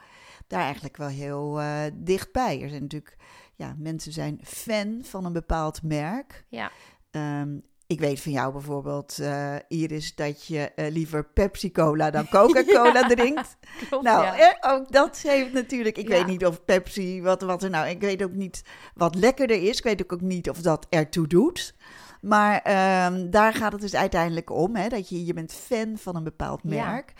daar 0.46 0.62
eigenlijk 0.62 0.96
wel 0.96 1.08
heel 1.08 1.60
dichtbij. 1.94 2.62
Er 2.62 2.68
zijn 2.68 2.82
natuurlijk, 2.82 3.16
ja, 3.54 3.74
mensen 3.78 4.12
zijn 4.12 4.40
fan 4.42 4.98
van 5.02 5.24
een 5.24 5.32
bepaald 5.32 5.82
merk. 5.82 6.44
ja. 6.48 6.70
Ehm, 7.10 7.58
ik 7.92 8.00
weet 8.00 8.20
van 8.20 8.32
jou 8.32 8.52
bijvoorbeeld, 8.52 9.18
eh, 9.18 9.54
Iris, 9.68 10.14
dat 10.14 10.46
je 10.46 10.58
eh, 10.74 10.90
liever 10.92 11.24
Pepsi-Cola 11.24 12.10
dan 12.10 12.28
Coca-Cola 12.28 13.00
Ja. 13.00 13.08
drinkt. 13.08 13.56
Klopt, 13.88 14.04
Nou, 14.04 14.24
ja. 14.24 14.36
eh, 14.38 14.72
ook 14.72 14.92
dat 14.92 15.18
heeft 15.18 15.52
natuurlijk. 15.52 15.98
Ik 15.98 16.08
Ja. 16.08 16.14
weet 16.14 16.26
niet 16.26 16.46
of 16.46 16.64
Pepsi, 16.64 17.22
wat, 17.22 17.42
wat 17.42 17.62
er 17.62 17.70
nou. 17.70 17.88
Ik 17.88 18.00
weet 18.00 18.22
ook 18.22 18.32
niet 18.32 18.62
wat 18.94 19.14
lekkerder 19.14 19.62
is. 19.62 19.78
Ik 19.78 19.84
weet 19.84 20.12
ook 20.12 20.20
niet 20.20 20.50
of 20.50 20.58
dat 20.58 20.86
ertoe 20.90 21.26
doet. 21.26 21.74
Maar 22.20 22.60
ehm, 22.62 23.30
daar 23.30 23.54
gaat 23.54 23.72
het 23.72 23.80
dus 23.80 23.94
uiteindelijk 23.94 24.50
om. 24.50 24.76
Hè, 24.76 24.88
dat 24.88 25.08
je, 25.08 25.24
je 25.24 25.32
bent 25.34 25.52
fan 25.52 25.96
van 25.98 26.16
een 26.16 26.24
bepaald 26.24 26.64
merk. 26.64 27.12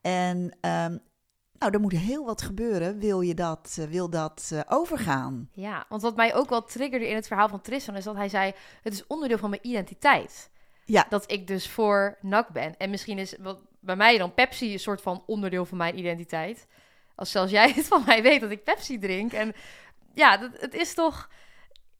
En 0.00 0.56
ehm, 0.60 0.96
nou, 1.58 1.72
er 1.72 1.80
moet 1.80 1.92
heel 1.92 2.24
wat 2.24 2.42
gebeuren. 2.42 2.98
Wil 2.98 3.20
je 3.20 3.34
dat, 3.34 3.76
eh, 3.80 3.86
wil 3.86 4.10
dat 4.10 4.50
eh, 4.52 4.60
overgaan? 4.68 5.50
Ja, 5.52 5.84
want 5.88 6.02
wat 6.02 6.16
mij 6.16 6.34
ook 6.34 6.48
wel 6.48 6.62
triggerde 6.62 7.08
in 7.08 7.14
het 7.14 7.26
verhaal 7.26 7.48
van 7.48 7.60
Tristan 7.60 7.96
is 7.96 8.04
dat 8.04 8.16
hij 8.16 8.28
zei: 8.28 8.52
het 8.82 8.92
is 8.92 9.06
onderdeel 9.06 9.38
van 9.38 9.50
mijn 9.50 9.66
identiteit. 9.66 10.50
Ja. 10.84 11.06
Dat 11.08 11.30
ik 11.30 11.46
dus 11.46 11.68
voor 11.68 12.18
NAC 12.20 12.48
ben. 12.48 12.76
En 12.76 12.90
misschien 12.90 13.18
is 13.18 13.36
wat 13.40 13.62
bij 13.80 13.96
mij 13.96 14.18
dan 14.18 14.34
Pepsi 14.34 14.72
een 14.72 14.78
soort 14.78 15.02
van 15.02 15.22
onderdeel 15.26 15.64
van 15.64 15.78
mijn 15.78 15.98
identiteit. 15.98 16.66
Als 17.14 17.30
zelfs 17.30 17.52
jij 17.58 17.72
het 17.72 17.86
van 17.86 18.02
mij 18.06 18.22
weet 18.22 18.40
dat 18.40 18.50
ik 18.50 18.64
Pepsi 18.64 18.98
drink. 18.98 19.32
En 19.32 19.54
ja, 20.14 20.36
dat, 20.36 20.50
het 20.60 20.74
is 20.74 20.94
toch 20.94 21.28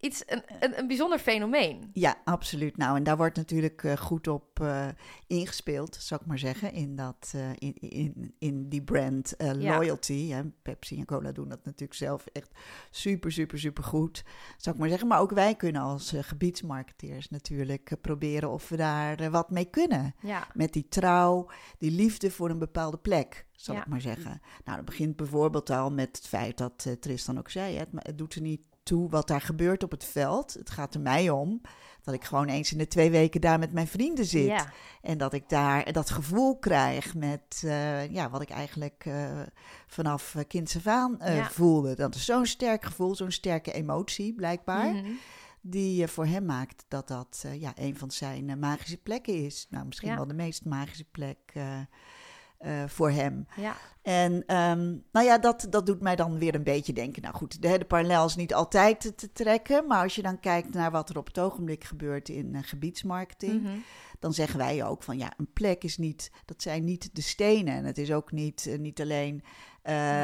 iets, 0.00 0.22
een, 0.26 0.42
een, 0.60 0.78
een 0.78 0.86
bijzonder 0.86 1.18
fenomeen. 1.18 1.90
Ja, 1.92 2.16
absoluut. 2.24 2.76
Nou, 2.76 2.96
en 2.96 3.02
daar 3.02 3.16
wordt 3.16 3.36
natuurlijk 3.36 3.84
eh, 3.84 3.96
goed 3.96 4.28
op 4.28 4.60
eh, 4.60 4.88
ingespeeld, 5.26 5.94
zou 6.00 6.20
ik 6.20 6.26
maar 6.26 6.38
zeggen, 6.38 6.72
in, 6.72 6.96
dat, 6.96 7.32
eh, 7.34 7.50
in, 7.58 7.74
in, 7.78 8.34
in 8.38 8.68
die 8.68 8.82
brand 8.82 9.34
Ja. 9.38 9.52
loyalty. 9.52 10.28
Hè. 10.30 10.42
Pepsi 10.62 10.98
en 10.98 11.04
Cola 11.04 11.32
doen 11.32 11.48
dat 11.48 11.64
natuurlijk 11.64 11.94
zelf 11.94 12.26
echt 12.32 12.50
super, 12.90 13.32
super, 13.32 13.58
super 13.58 13.84
goed, 13.84 14.24
zou 14.56 14.74
ik 14.74 14.80
maar 14.80 14.90
zeggen. 14.90 15.08
Maar 15.08 15.20
ook 15.20 15.30
wij 15.32 15.54
kunnen 15.54 15.82
als 15.82 16.12
gebiedsmarketeers 16.20 17.28
natuurlijk 17.28 17.96
proberen 18.00 18.50
of 18.50 18.68
we 18.68 18.76
daar 18.76 19.30
wat 19.30 19.50
mee 19.50 19.64
kunnen. 19.70 20.14
Ja, 20.20 20.46
Met 20.54 20.72
die 20.72 20.88
trouw, 20.88 21.50
die 21.78 21.90
liefde 21.90 22.30
voor 22.30 22.50
een 22.50 22.58
bepaalde 22.58 22.96
plek, 22.98 23.46
zal 23.52 23.74
Ja. 23.74 23.80
ik 23.80 23.86
maar 23.86 24.00
zeggen. 24.00 24.40
Nou, 24.64 24.76
dat 24.76 24.84
begint 24.86 25.16
bijvoorbeeld 25.16 25.70
al 25.70 25.90
met 25.90 26.16
het 26.16 26.26
feit 26.26 26.58
dat 26.58 26.86
Tristan 27.00 27.38
ook 27.38 27.50
zei: 27.50 27.72
hè, 27.74 27.78
het, 27.80 27.88
het 27.92 28.18
doet 28.18 28.34
er 28.34 28.40
niet 28.40 28.60
toe 28.88 29.08
wat 29.08 29.28
daar 29.28 29.40
gebeurt 29.40 29.82
op 29.82 29.90
het 29.90 30.04
veld. 30.04 30.54
Het 30.54 30.70
gaat 30.70 30.94
er 30.94 31.00
mij 31.00 31.30
om 31.30 31.60
dat 32.02 32.14
ik 32.14 32.24
gewoon 32.24 32.48
eens 32.48 32.72
in 32.72 32.78
de 32.78 32.88
twee 32.88 33.10
weken 33.10 33.40
daar 33.40 33.58
met 33.58 33.72
mijn 33.72 33.86
vrienden 33.88 34.24
zit. 34.24 34.44
ja, 34.46 34.72
En 35.02 35.18
dat 35.18 35.32
ik 35.32 35.48
daar 35.48 35.92
dat 35.92 36.10
gevoel 36.10 36.58
krijg 36.58 37.14
met 37.14 37.62
eh, 37.64 38.10
ja, 38.10 38.30
wat 38.30 38.42
ik 38.42 38.50
eigenlijk 38.50 39.02
eh, 39.06 39.40
vanaf 39.86 40.34
eh, 40.34 40.42
kinds 40.48 40.76
af 40.76 40.86
aan 40.86 41.16
Ja. 41.24 41.50
voelde. 41.50 41.94
Dat 41.94 42.14
is 42.14 42.24
zo'n 42.24 42.46
sterk 42.46 42.84
gevoel, 42.84 43.14
zo'n 43.14 43.30
sterke 43.30 43.72
emotie 43.72 44.34
blijkbaar 44.34 44.94
Mhm. 44.94 45.10
die 45.60 46.06
voor 46.06 46.26
hem 46.26 46.44
maakt 46.44 46.84
dat 46.88 47.08
dat 47.08 47.44
ja, 47.58 47.72
een 47.74 47.96
van 47.96 48.10
zijn 48.10 48.58
magische 48.58 48.96
plekken 48.98 49.44
is. 49.44 49.66
Nou, 49.70 49.86
misschien 49.86 50.08
Ja. 50.08 50.16
wel 50.16 50.26
de 50.26 50.34
meest 50.34 50.64
magische 50.64 51.04
plek 51.04 51.38
eh, 52.58 52.82
voor 52.86 53.10
hem. 53.10 53.46
ja, 53.56 53.76
En 54.02 54.42
ehm, 54.46 54.96
nou 55.12 55.26
ja, 55.26 55.38
dat, 55.38 55.66
dat 55.70 55.86
doet 55.86 56.00
mij 56.00 56.16
dan 56.16 56.38
weer 56.38 56.54
een 56.54 56.62
beetje 56.62 56.92
denken. 56.92 57.22
Nou 57.22 57.34
goed, 57.34 57.62
de, 57.62 57.78
de 57.78 57.84
parallel 57.84 58.26
is 58.26 58.36
niet 58.36 58.54
altijd 58.54 59.00
te, 59.00 59.14
te 59.14 59.32
trekken. 59.32 59.86
Maar 59.86 60.02
als 60.02 60.14
je 60.14 60.22
dan 60.22 60.40
kijkt 60.40 60.74
naar 60.74 60.90
wat 60.90 61.10
er 61.10 61.18
op 61.18 61.26
het 61.26 61.38
ogenblik 61.38 61.84
gebeurt 61.84 62.28
in 62.28 62.54
eh, 62.54 62.60
gebiedsmarketing 62.64 63.62
Mhm. 63.62 63.76
dan 64.18 64.32
zeggen 64.34 64.58
wij 64.58 64.84
ook 64.84 65.02
van 65.02 65.18
ja, 65.18 65.32
een 65.36 65.52
plek 65.52 65.84
is 65.84 65.98
niet, 65.98 66.30
dat 66.44 66.62
zijn 66.62 66.84
niet 66.84 67.10
de 67.12 67.22
stenen. 67.22 67.74
En 67.74 67.84
het 67.84 67.98
is 67.98 68.12
ook 68.12 68.32
niet, 68.32 68.66
eh, 68.66 68.78
niet 68.78 69.00
alleen 69.00 69.42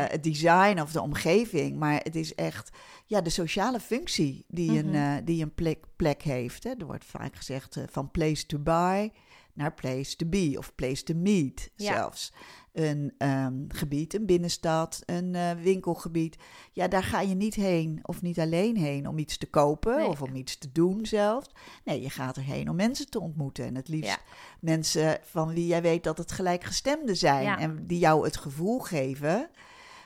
het 0.09 0.23
design 0.23 0.81
of 0.81 0.93
de 0.93 1.01
omgeving, 1.01 1.79
maar 1.79 2.01
het 2.03 2.17
is 2.17 2.35
echt 2.35 2.71
ja, 3.07 3.21
de 3.21 3.31
sociale 3.31 3.81
functie 3.81 4.45
die 4.49 4.79
een, 4.79 4.91
Mhm. 4.91 5.25
die 5.25 5.43
een 5.43 5.55
plek, 5.55 5.85
plek 5.97 6.23
heeft. 6.23 6.65
Hè. 6.65 6.71
Er 6.79 6.87
wordt 6.87 7.05
vaak 7.05 7.37
gezegd 7.37 7.79
van 7.91 8.11
place 8.11 8.47
to 8.47 8.59
buy 8.59 9.11
naar 9.55 9.75
place 9.75 10.17
to 10.17 10.27
be 10.27 10.55
of 10.59 10.75
place 10.75 11.03
to 11.03 11.15
meet 11.15 11.71
Ja. 11.77 11.95
zelfs. 11.95 12.33
Een 12.73 13.15
ehm, 13.19 13.55
gebied, 13.69 14.15
een 14.15 14.27
binnenstad, 14.27 15.03
een 15.05 15.35
eh, 15.35 15.51
winkelgebied. 15.53 16.37
Ja, 16.73 16.89
daar 16.89 17.03
ga 17.03 17.21
je 17.21 17.35
niet 17.35 17.55
heen 17.55 17.99
of 18.03 18.23
niet 18.23 18.41
alleen 18.41 18.77
heen 18.77 19.09
om 19.09 19.19
iets 19.19 19.37
te 19.39 19.47
kopen 19.47 19.97
Nee. 19.97 20.07
of 20.09 20.23
om 20.23 20.35
iets 20.35 20.59
te 20.59 20.73
doen 20.73 21.07
zelfs. 21.07 21.51
Nee, 21.85 22.01
je 22.03 22.11
gaat 22.11 22.37
erheen 22.37 22.69
om 22.71 22.77
mensen 22.77 23.11
te 23.11 23.21
ontmoeten. 23.21 23.65
En 23.65 23.75
het 23.75 23.89
liefst 23.89 24.11
Ja. 24.11 24.19
mensen 24.61 25.19
van 25.23 25.55
wie 25.55 25.67
jij 25.67 25.83
weet 25.83 26.05
dat 26.05 26.19
het 26.19 26.33
gelijkgestemden 26.33 27.17
zijn. 27.17 27.45
Ja. 27.45 27.59
En 27.59 27.87
die 27.87 27.99
jou 27.99 28.25
het 28.25 28.37
gevoel 28.37 28.79
geven. 28.79 29.51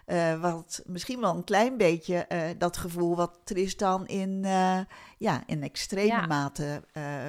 Eh, 0.09 0.41
wat 0.41 0.83
misschien 0.87 1.21
wel 1.21 1.37
een 1.37 1.45
klein 1.45 1.77
beetje 1.77 2.17
eh, 2.17 2.49
dat 2.59 2.77
gevoel 2.77 3.17
wat 3.17 3.41
Tristan 3.45 4.07
in, 4.07 4.45
eh, 4.45 4.81
ja, 5.19 5.43
in 5.47 5.63
extreme 5.63 6.07
Ja. 6.07 6.27
mate 6.27 6.83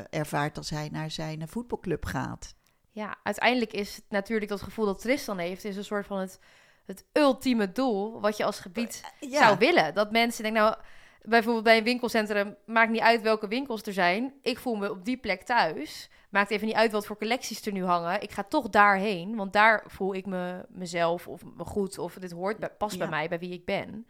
ervaart 0.09 0.57
als 0.57 0.69
hij 0.69 0.89
naar 0.91 1.11
zijn 1.11 1.47
voetbalclub 1.47 2.05
gaat. 2.05 2.55
ja, 2.91 3.17
uiteindelijk 3.23 3.73
is 3.73 3.95
het 3.95 4.05
natuurlijk 4.09 4.51
dat 4.51 4.61
gevoel 4.61 4.85
dat 4.85 5.01
Tristan 5.01 5.37
heeft, 5.37 5.65
is 5.65 5.75
een 5.75 5.83
soort 5.83 6.05
van 6.05 6.17
het, 6.17 6.39
het 6.85 7.05
ultieme 7.13 7.71
doel 7.71 8.21
wat 8.21 8.37
je 8.37 8.45
als 8.45 8.59
gebied 8.59 9.03
Ja, 9.19 9.39
zou 9.45 9.57
willen. 9.57 9.93
Dat 9.93 10.11
mensen 10.11 10.43
denken, 10.43 10.61
nou, 10.61 10.75
bijvoorbeeld 11.21 11.63
bij 11.63 11.77
een 11.77 11.83
winkelcentrum, 11.83 12.55
maakt 12.65 12.91
niet 12.91 13.01
uit 13.01 13.21
welke 13.21 13.47
winkels 13.47 13.81
er 13.81 13.93
zijn. 13.93 14.33
Ik 14.41 14.59
voel 14.59 14.75
me 14.75 14.91
op 14.91 15.05
die 15.05 15.17
plek 15.17 15.41
thuis. 15.41 16.09
Maakt 16.29 16.51
even 16.51 16.67
niet 16.67 16.75
uit 16.75 16.91
wat 16.91 17.05
voor 17.05 17.17
collecties 17.17 17.65
er 17.65 17.71
nu 17.71 17.83
hangen. 17.85 18.21
Ik 18.21 18.31
ga 18.31 18.43
toch 18.43 18.69
daarheen, 18.69 19.35
want 19.35 19.53
daar 19.53 19.83
voel 19.87 20.15
ik 20.15 20.25
me 20.25 20.65
mezelf 20.69 21.27
of 21.27 21.41
me 21.57 21.63
goed 21.65 21.97
of 21.97 22.13
dit 22.13 22.31
hoort, 22.31 22.57
bij- 22.57 22.69
past 22.69 22.97
bij 22.97 23.09
mij, 23.09 23.27
bij 23.29 23.39
wie 23.39 23.53
ik 23.53 23.65
ben. 23.65 24.05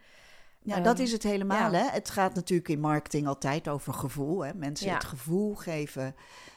Ja, 0.62 0.80
dat 0.80 0.94
Ehm, 0.94 1.02
is 1.04 1.12
het 1.12 1.22
helemaal. 1.22 1.72
ja. 1.72 1.78
Hè? 1.78 1.88
Het 1.90 2.10
gaat 2.10 2.34
natuurlijk 2.34 2.68
in 2.68 2.80
marketing 2.80 3.26
altijd 3.26 3.68
over 3.68 3.92
gevoel. 3.92 4.44
Hè? 4.44 4.54
Mensen 4.54 4.86
Ja. 4.86 4.94
het 4.94 5.04
gevoel 5.04 5.54
geven 5.54 6.14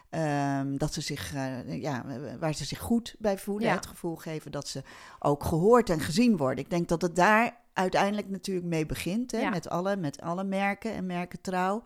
ehm, 0.10 0.78
dat 0.78 0.94
ze 0.94 1.02
zich, 1.02 1.34
eh, 1.34 1.82
ja, 1.82 2.06
waar 2.40 2.54
ze 2.54 2.66
zich 2.66 2.80
goed 2.80 3.16
bij 3.20 3.38
voelen. 3.38 3.72
Het 3.72 3.86
gevoel 3.86 4.16
geven 4.16 4.52
dat 4.52 4.68
ze 4.68 4.84
ook 5.20 5.44
gehoord 5.44 5.90
en 5.90 6.00
gezien 6.00 6.38
worden. 6.38 6.64
Ik 6.64 6.70
denk 6.70 6.88
dat 6.88 7.02
het 7.02 7.16
daar 7.16 7.58
uiteindelijk 7.74 8.30
natuurlijk 8.30 8.66
mee 8.68 8.86
begint. 8.86 9.32
Hè? 9.32 9.50
Met, 9.50 9.70
alle, 9.70 9.96
met 9.96 10.22
alle 10.22 10.44
merken 10.44 10.94
en 10.94 11.06
merkentrouw. 11.06 11.84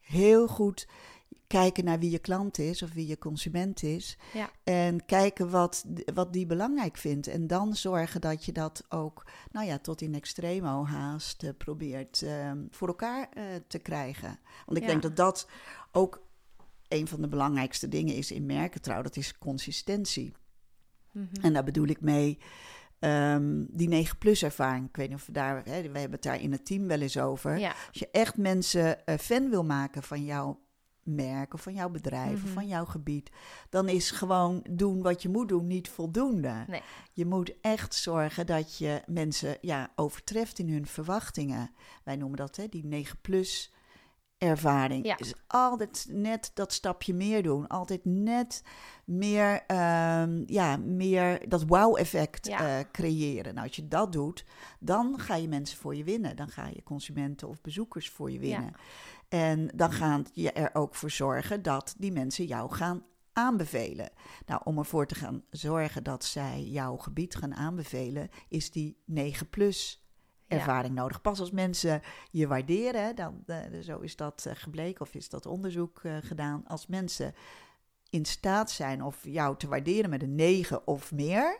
Heel 0.00 0.48
goed 0.48 0.86
kijken 1.60 1.84
naar 1.84 1.98
wie 1.98 2.10
je 2.10 2.18
klant 2.18 2.58
is 2.58 2.82
of 2.82 2.92
wie 2.92 3.06
je 3.06 3.18
consument 3.18 3.82
is. 3.82 4.18
Ja. 4.32 4.50
En 4.64 5.04
kijken 5.06 5.50
wat, 5.50 5.84
wat 6.14 6.32
die 6.32 6.46
belangrijk 6.46 6.96
vindt. 6.96 7.26
En 7.26 7.46
dan 7.46 7.76
zorgen 7.76 8.20
dat 8.20 8.44
je 8.44 8.52
dat 8.52 8.84
ook, 8.88 9.26
nou 9.52 9.66
ja, 9.66 9.78
tot 9.78 10.00
in 10.00 10.14
extremo 10.14 10.84
haast 10.84 11.42
eh, 11.42 11.50
probeert 11.58 12.22
ehm, 12.22 12.58
voor 12.70 12.88
elkaar 12.88 13.28
eh, 13.32 13.44
te 13.66 13.78
krijgen. 13.78 14.38
Want 14.66 14.76
ik 14.78 14.82
Ja. 14.82 14.88
denk 14.88 15.02
dat 15.02 15.16
dat 15.16 15.48
ook 15.92 16.22
een 16.88 17.08
van 17.08 17.20
de 17.20 17.28
belangrijkste 17.28 17.88
dingen 17.88 18.14
is 18.14 18.30
in 18.30 18.46
merkentrouw. 18.46 19.02
Dat 19.02 19.16
is 19.16 19.38
consistentie. 19.38 20.32
Mhm. 21.12 21.26
En 21.40 21.52
daar 21.52 21.64
bedoel 21.64 21.86
ik 21.88 22.00
mee 22.00 22.38
ehm, 22.98 23.64
die 23.68 23.88
9-plus 23.88 24.42
ervaring. 24.42 24.88
Ik 24.88 24.96
weet 24.96 25.08
niet 25.08 25.18
of 25.18 25.26
we 25.26 25.32
daar, 25.32 25.56
hè, 25.64 25.82
we 25.82 25.98
hebben 25.98 26.10
het 26.10 26.22
daar 26.22 26.40
in 26.40 26.52
het 26.52 26.66
team 26.66 26.86
wel 26.86 27.00
eens 27.00 27.18
over. 27.18 27.58
Ja, 27.58 27.68
Als 27.88 27.98
je 27.98 28.08
echt 28.10 28.36
mensen 28.36 29.06
eh, 29.06 29.18
fan 29.18 29.50
wil 29.50 29.64
maken 29.64 30.02
van 30.02 30.24
jouw 30.24 30.62
merk 31.04 31.54
of 31.54 31.62
van 31.62 31.74
jouw 31.74 31.88
bedrijf 31.88 32.34
of 32.34 32.42
Mhm. 32.44 32.52
van 32.52 32.66
jouw 32.68 32.84
gebied, 32.84 33.30
dan 33.68 33.88
is 33.88 34.10
gewoon 34.10 34.64
doen 34.70 35.02
wat 35.02 35.22
je 35.22 35.28
moet 35.28 35.48
doen 35.48 35.66
niet 35.66 35.88
voldoende. 35.88 36.64
Nee. 36.68 36.82
Je 37.12 37.26
moet 37.26 37.60
echt 37.60 37.94
zorgen 37.94 38.46
dat 38.46 38.76
je 38.76 39.02
mensen 39.06 39.56
ja, 39.60 39.90
overtreft 39.94 40.58
in 40.58 40.68
hun 40.70 40.86
verwachtingen. 40.86 41.70
Wij 42.04 42.16
noemen 42.16 42.38
dat 42.38 42.56
hè, 42.56 42.68
die 42.68 42.84
9-plus 42.84 43.72
ervaring. 44.38 45.06
Ja. 45.06 45.18
Is 45.18 45.34
altijd 45.46 46.06
net 46.10 46.50
dat 46.54 46.72
stapje 46.72 47.14
meer 47.14 47.42
doen. 47.42 47.66
Altijd 47.66 48.04
net 48.04 48.62
meer, 49.04 49.62
ehm, 49.66 50.42
ja, 50.46 50.76
meer 50.76 51.48
dat 51.48 51.64
wow-effect 51.66 52.46
Ja. 52.46 52.78
eh, 52.78 52.84
creëren. 52.92 53.54
Nou, 53.54 53.66
als 53.66 53.76
je 53.76 53.88
dat 53.88 54.12
doet, 54.12 54.44
dan 54.80 55.18
ga 55.18 55.34
je 55.36 55.48
mensen 55.48 55.78
voor 55.78 55.94
je 55.96 56.04
winnen. 56.04 56.36
Dan 56.36 56.48
ga 56.48 56.66
je 56.66 56.82
consumenten 56.82 57.48
of 57.48 57.60
bezoekers 57.60 58.08
voor 58.08 58.30
je 58.30 58.38
winnen. 58.38 58.72
En 59.28 59.70
dan 59.74 59.92
ga 59.92 60.22
je 60.32 60.52
er 60.52 60.70
ook 60.74 60.94
voor 60.94 61.10
zorgen 61.10 61.62
dat 61.62 61.94
die 61.98 62.12
mensen 62.12 62.44
jou 62.46 62.72
gaan 62.72 63.02
aanbevelen. 63.32 64.10
Nou, 64.46 64.60
om 64.64 64.78
ervoor 64.78 65.06
te 65.06 65.14
gaan 65.14 65.42
zorgen 65.50 66.02
dat 66.02 66.24
zij 66.24 66.62
jouw 66.62 66.96
gebied 66.96 67.34
gaan 67.36 67.54
aanbevelen, 67.54 68.28
is 68.48 68.70
die 68.70 69.02
9 69.04 69.48
plus 69.48 69.98
Ja. 70.46 70.56
ervaring 70.56 70.94
nodig. 70.94 71.20
Pas 71.20 71.40
als 71.40 71.50
mensen 71.50 72.02
je 72.30 72.46
waarderen, 72.46 73.16
dan, 73.16 73.42
eh, 73.46 73.56
zo 73.82 73.98
is 73.98 74.16
dat 74.16 74.46
eh, 74.46 74.52
gebleken 74.56 75.00
of 75.00 75.14
is 75.14 75.28
dat 75.28 75.46
onderzoek 75.46 76.00
eh, 76.02 76.16
gedaan. 76.20 76.62
Als 76.66 76.86
mensen 76.86 77.34
in 78.10 78.24
staat 78.24 78.70
zijn 78.70 79.02
of 79.02 79.18
jou 79.22 79.56
te 79.56 79.68
waarderen 79.68 80.10
met 80.10 80.22
een 80.22 80.34
9 80.34 80.86
of 80.86 81.12
meer, 81.12 81.58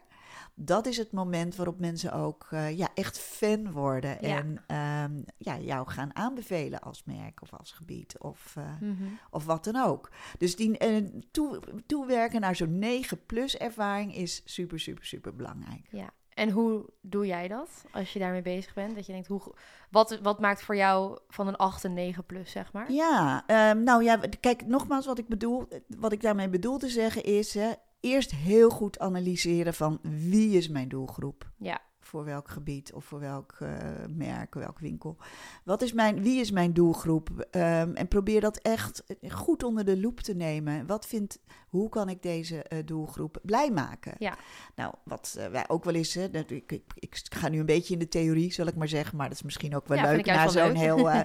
dat 0.54 0.86
is 0.86 0.96
het 0.96 1.12
moment 1.12 1.56
waarop 1.56 1.78
mensen 1.78 2.12
ook 2.12 2.46
eh, 2.50 2.76
ja, 2.78 2.88
echt 2.94 3.18
fan 3.18 3.72
worden 3.72 4.16
Ja. 4.20 4.36
en 4.38 4.62
ehm, 4.66 5.22
ja, 5.38 5.58
jou 5.58 5.88
gaan 5.88 6.16
aanbevelen 6.16 6.80
als 6.80 7.04
merk 7.04 7.42
of 7.42 7.52
als 7.54 7.72
gebied 7.72 8.18
of, 8.18 8.54
eh, 8.56 8.80
Mhm. 8.80 9.04
of 9.30 9.44
wat 9.44 9.64
dan 9.64 9.76
ook. 9.76 10.10
Dus 10.38 10.56
die 10.56 10.78
eh, 10.78 11.04
toe, 11.30 11.60
toewerken 11.86 12.40
naar 12.40 12.56
zo'n 12.56 12.78
9 12.78 13.26
plus 13.26 13.56
ervaring 13.56 14.14
is 14.16 14.42
super, 14.44 14.80
super, 14.80 15.04
super 15.04 15.34
belangrijk. 15.34 15.86
Ja. 15.90 16.10
En 16.34 16.50
hoe 16.50 16.88
doe 17.00 17.26
jij 17.26 17.48
dat 17.48 17.84
als 17.92 18.12
je 18.12 18.18
daarmee 18.18 18.42
bezig 18.42 18.74
bent? 18.74 18.94
Dat 18.94 19.06
je 19.06 19.12
denkt, 19.12 19.26
hoe, 19.26 19.54
wat, 19.90 20.18
wat 20.22 20.40
maakt 20.40 20.62
voor 20.62 20.76
jou 20.76 21.18
van 21.28 21.46
een 21.48 21.56
8 21.56 21.84
een 21.84 21.94
9 21.94 22.24
plus, 22.24 22.50
zeg 22.50 22.72
maar? 22.72 22.92
Ja, 22.92 23.44
ehm, 23.46 23.82
nou 23.82 24.02
ja, 24.04 24.20
kijk, 24.40 24.66
nogmaals, 24.66 25.06
wat 25.06 25.18
ik 25.18 25.28
bedoel, 25.28 25.68
wat 25.98 26.12
ik 26.12 26.20
daarmee 26.20 26.48
bedoel 26.48 26.78
te 26.78 26.88
zeggen 26.88 27.22
is, 27.22 27.54
hè, 27.54 27.72
eerst 28.04 28.30
heel 28.30 28.70
goed 28.70 28.98
analyseren 28.98 29.74
van 29.74 29.98
wie 30.02 30.56
is 30.56 30.68
mijn 30.68 30.88
doelgroep. 30.88 31.50
Ja. 31.58 31.80
Voor 32.00 32.24
welk 32.24 32.48
gebied 32.48 32.92
of 32.92 33.04
voor 33.04 33.20
welk 33.20 33.56
eh, 33.58 33.68
merk, 34.08 34.54
welk 34.54 34.78
winkel. 34.78 35.16
Wat 35.64 35.82
is 35.82 35.92
mijn, 35.92 36.22
wie 36.22 36.40
is 36.40 36.50
mijn 36.50 36.72
doelgroep? 36.72 37.46
Ehm, 37.50 37.92
en 37.94 38.08
probeer 38.08 38.40
dat 38.40 38.56
echt 38.56 39.04
goed 39.30 39.62
onder 39.62 39.84
de 39.84 40.00
loep 40.00 40.20
te 40.20 40.34
nemen. 40.34 40.86
Wat 40.86 41.06
vindt, 41.06 41.38
hoe 41.74 41.88
kan 41.88 42.08
ik 42.08 42.22
deze 42.22 42.62
eh, 42.62 42.78
doelgroep 42.84 43.38
blij 43.42 43.70
maken? 43.70 44.14
Ja. 44.18 44.36
Nou, 44.74 44.94
wat 45.04 45.36
eh, 45.38 45.46
wij 45.46 45.64
ook 45.68 45.84
wel 45.84 45.94
eens, 45.94 46.14
hè, 46.14 46.30
dat, 46.30 46.50
ik, 46.50 46.72
ik, 46.72 46.82
ik 46.94 47.16
ga 47.34 47.48
nu 47.48 47.58
een 47.58 47.66
beetje 47.66 47.92
in 47.92 47.98
de 47.98 48.08
theorie, 48.08 48.52
zal 48.52 48.66
ik 48.66 48.74
maar 48.76 48.88
zeggen, 48.88 49.16
maar 49.16 49.28
dat 49.28 49.36
is 49.36 49.42
misschien 49.42 49.76
ook 49.76 49.86
wel 49.88 49.98
Ja, 49.98 50.10
leuk 50.12 50.26
na 50.26 50.48
zo'n 50.48 50.74
heel, 50.74 51.10
eh, 51.10 51.24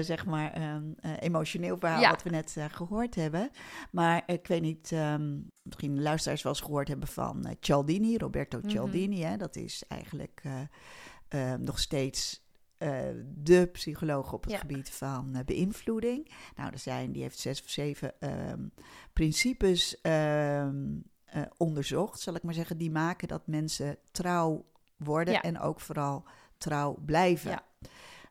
zeg 0.00 0.26
maar, 0.26 0.52
ehm, 0.52 0.82
eh, 1.00 1.10
emotioneel 1.20 1.78
verhaal 1.78 2.00
Ja. 2.00 2.10
wat 2.10 2.22
we 2.22 2.30
net 2.30 2.54
eh, 2.56 2.64
gehoord 2.70 3.14
hebben. 3.14 3.50
Maar 3.90 4.22
ik 4.26 4.46
weet 4.46 4.62
niet, 4.62 4.92
ehm, 4.92 5.38
misschien 5.62 6.02
luisteraars 6.02 6.42
wel 6.42 6.52
eens 6.52 6.62
gehoord 6.62 6.88
hebben 6.88 7.08
van 7.08 7.56
Cialdini, 7.60 8.18
Roberto 8.18 8.58
Mhm. 8.58 8.68
Cialdini. 8.68 9.22
Hè, 9.22 9.36
dat 9.36 9.56
is 9.56 9.84
eigenlijk 9.88 10.40
eh, 10.44 11.52
eh, 11.52 11.58
nog 11.60 11.78
steeds 11.78 12.48
eh, 12.80 13.00
de 13.34 13.66
psycholoog 13.72 14.32
op 14.32 14.42
het 14.42 14.52
Ja. 14.52 14.58
gebied 14.58 14.90
van 14.90 15.34
eh, 15.34 15.44
beïnvloeding. 15.44 16.30
Nou, 16.56 16.72
er 16.72 16.78
zijn, 16.78 17.12
die 17.12 17.22
heeft 17.22 17.38
zes 17.38 17.62
of 17.62 17.68
zeven 17.68 18.20
ehm, 18.20 18.66
principes 19.12 20.00
ehm, 20.00 20.84
eh, 21.24 21.42
onderzocht, 21.56 22.20
zal 22.20 22.34
ik 22.34 22.42
maar 22.42 22.54
zeggen, 22.54 22.78
die 22.78 22.90
maken 22.90 23.28
dat 23.28 23.46
mensen 23.46 23.96
trouw 24.12 24.64
worden 24.96 25.34
Ja. 25.34 25.42
en 25.42 25.58
ook 25.60 25.80
vooral 25.80 26.24
trouw 26.58 26.98
blijven. 27.04 27.50
Ja. 27.50 27.62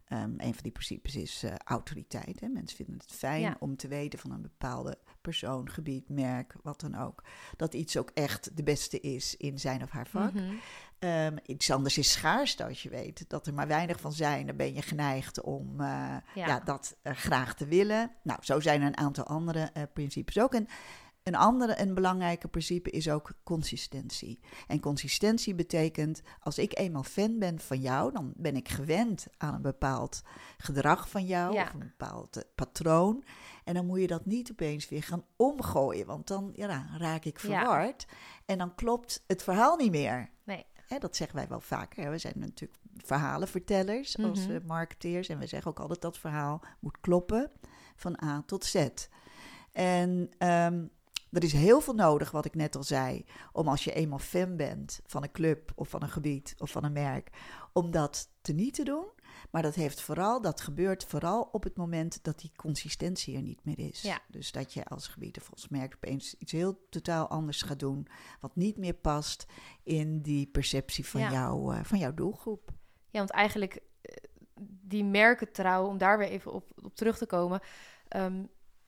Ehm, 0.10 0.32
een 0.38 0.54
van 0.54 0.64
die 0.64 0.72
principes 0.72 1.16
is 1.16 1.44
eh, 1.44 1.54
autoriteit. 1.56 2.40
Hè. 2.40 2.48
Mensen 2.48 2.78
vinden 2.78 2.98
het 2.98 3.12
fijn 3.12 3.42
Ja. 3.42 3.56
om 3.60 3.76
te 3.76 3.88
weten 3.88 4.20
van 4.20 4.32
een 4.32 4.42
bepaalde 4.42 4.98
persoon, 5.22 5.70
gebied, 5.70 6.10
merk, 6.10 6.56
wat 6.64 6.80
dan 6.80 6.96
ook. 6.96 7.24
Dat 7.58 7.74
iets 7.74 7.98
ook 7.98 8.12
echt 8.14 8.58
de 8.58 8.64
beste 8.64 9.00
is 9.00 9.38
in 9.38 9.60
zijn 9.60 9.84
of 9.84 9.90
haar 9.90 10.08
vak. 10.08 10.34
Mhm. 10.34 10.54
Ehm, 11.00 11.38
iets 11.46 11.72
anders 11.72 11.98
is 11.98 12.12
schaarste 12.12 12.66
als 12.66 12.84
je 12.84 12.90
weet 12.90 13.26
dat 13.28 13.48
er 13.48 13.54
maar 13.54 13.68
weinig 13.68 14.00
van 14.00 14.14
zijn. 14.14 14.46
Dan 14.48 14.56
ben 14.56 14.74
je 14.74 14.82
geneigd 14.82 15.42
om 15.42 15.82
eh, 15.82 16.16
ja. 16.36 16.60
dat 16.60 16.98
eh, 17.02 17.14
graag 17.14 17.56
te 17.56 17.66
willen. 17.66 18.12
Nou, 18.24 18.40
zo 18.44 18.60
zijn 18.60 18.82
er 18.82 18.88
een 18.88 18.98
aantal 18.98 19.26
andere 19.26 19.72
principes 19.94 20.40
ook. 20.40 20.54
En 20.54 20.68
een 21.30 21.36
andere, 21.36 21.82
een 21.82 21.94
belangrijke 21.94 22.48
principe 22.48 22.90
is 22.90 23.10
ook 23.10 23.32
consistentie. 23.44 24.40
En 24.68 24.80
consistentie 24.80 25.56
betekent, 25.56 26.22
als 26.40 26.58
ik 26.58 26.78
eenmaal 26.78 27.04
fan 27.04 27.40
ben 27.40 27.60
van 27.60 27.80
jou, 27.80 28.12
dan 28.12 28.34
ben 28.36 28.56
ik 28.56 28.70
gewend 28.70 29.28
aan 29.38 29.54
een 29.54 29.62
bepaald 29.62 30.22
gedrag 30.58 31.10
van 31.10 31.26
jou 31.26 31.54
Ja. 31.54 31.64
of 31.64 31.74
een 31.74 31.80
bepaald 31.80 32.38
eh, 32.38 32.44
patroon. 32.56 33.24
En 33.64 33.74
dan 33.74 33.86
moet 33.86 34.00
je 34.02 34.08
dat 34.08 34.26
niet 34.26 34.52
opeens 34.52 34.90
weer 34.90 35.04
gaan 35.04 35.24
omgooien, 35.36 36.06
want 36.06 36.28
dan 36.28 36.52
ja, 36.56 36.86
raak 36.98 37.26
ik 37.26 37.40
Ja. 37.42 37.60
verward. 37.60 38.08
En 38.46 38.58
dan 38.58 38.76
klopt 38.76 39.24
het 39.28 39.44
verhaal 39.44 39.76
niet 39.78 39.92
meer. 39.92 40.30
Nee. 40.44 40.66
Dat 41.00 41.16
zeggen 41.16 41.36
wij 41.38 41.48
wel 41.48 41.62
vaker. 41.62 42.12
We 42.12 42.18
zijn 42.18 42.34
natuurlijk 42.40 42.80
verhalenvertellers 42.98 44.18
als 44.18 44.48
Mhm. 44.48 44.56
eh, 44.56 44.62
marketeers. 44.66 45.28
En 45.30 45.40
we 45.40 45.48
zeggen 45.48 45.72
ook 45.72 45.80
altijd 45.80 46.02
dat 46.02 46.18
verhaal 46.18 46.62
moet 46.80 46.98
kloppen 47.02 47.52
van 47.96 48.24
A 48.24 48.44
tot 48.46 48.66
Z. 48.66 48.88
En 49.72 50.30
ehm, 50.38 50.86
er 51.32 51.44
is 51.44 51.54
heel 51.54 51.82
veel 51.82 51.94
nodig, 51.94 52.32
wat 52.32 52.46
ik 52.46 52.56
net 52.56 52.76
al 52.76 52.84
zei, 52.84 53.26
om 53.52 53.68
als 53.68 53.84
je 53.84 53.94
eenmaal 53.94 54.20
fan 54.20 54.56
bent 54.56 55.00
van 55.06 55.24
een 55.24 55.32
club 55.32 55.72
of 55.76 55.90
van 55.90 56.02
een 56.04 56.10
gebied 56.10 56.56
of 56.58 56.72
van 56.72 56.84
een 56.84 56.94
merk, 56.94 57.30
om 57.74 57.92
dat 57.92 58.30
te 58.42 58.54
niet 58.54 58.74
te 58.74 58.84
doen. 58.84 59.06
Maar 59.52 59.62
dat 59.62 59.76
heeft 59.76 60.02
vooral, 60.02 60.42
dat 60.42 60.62
gebeurt 60.62 61.06
vooral 61.06 61.50
op 61.52 61.64
het 61.64 61.78
moment 61.78 62.24
dat 62.24 62.40
die 62.40 62.52
consistentie 62.56 63.36
er 63.36 63.42
niet 63.42 63.66
meer 63.66 63.80
is. 63.80 64.02
Ja. 64.02 64.20
Dus 64.28 64.52
dat 64.52 64.74
je 64.74 64.86
als 64.86 65.08
gebied 65.08 65.38
of 65.38 65.52
als 65.52 65.68
merk 65.68 65.94
opeens 65.96 66.36
iets 66.38 66.52
heel 66.52 66.80
totaal 66.90 67.28
anders 67.28 67.62
gaat 67.62 67.80
doen, 67.80 68.08
wat 68.40 68.56
niet 68.56 68.78
meer 68.78 68.94
past 68.94 69.46
in 69.84 70.22
die 70.22 70.48
perceptie 70.48 71.06
van, 71.08 71.22
Ja. 71.22 71.32
jou, 71.32 71.76
eh, 71.76 71.84
van 71.84 72.00
jouw 72.00 72.14
doelgroep. 72.14 72.72
Ja, 73.10 73.20
want 73.20 73.30
eigenlijk 73.30 73.80
eh, 74.02 74.16
die 74.82 75.04
merkentrouw, 75.04 75.88
om 75.88 75.98
daar 75.98 76.18
weer 76.18 76.30
even 76.30 76.54
op, 76.54 76.72
op 76.84 76.96
terug 76.96 77.18
te 77.18 77.26
komen, 77.26 77.60
ehm, 78.08 78.44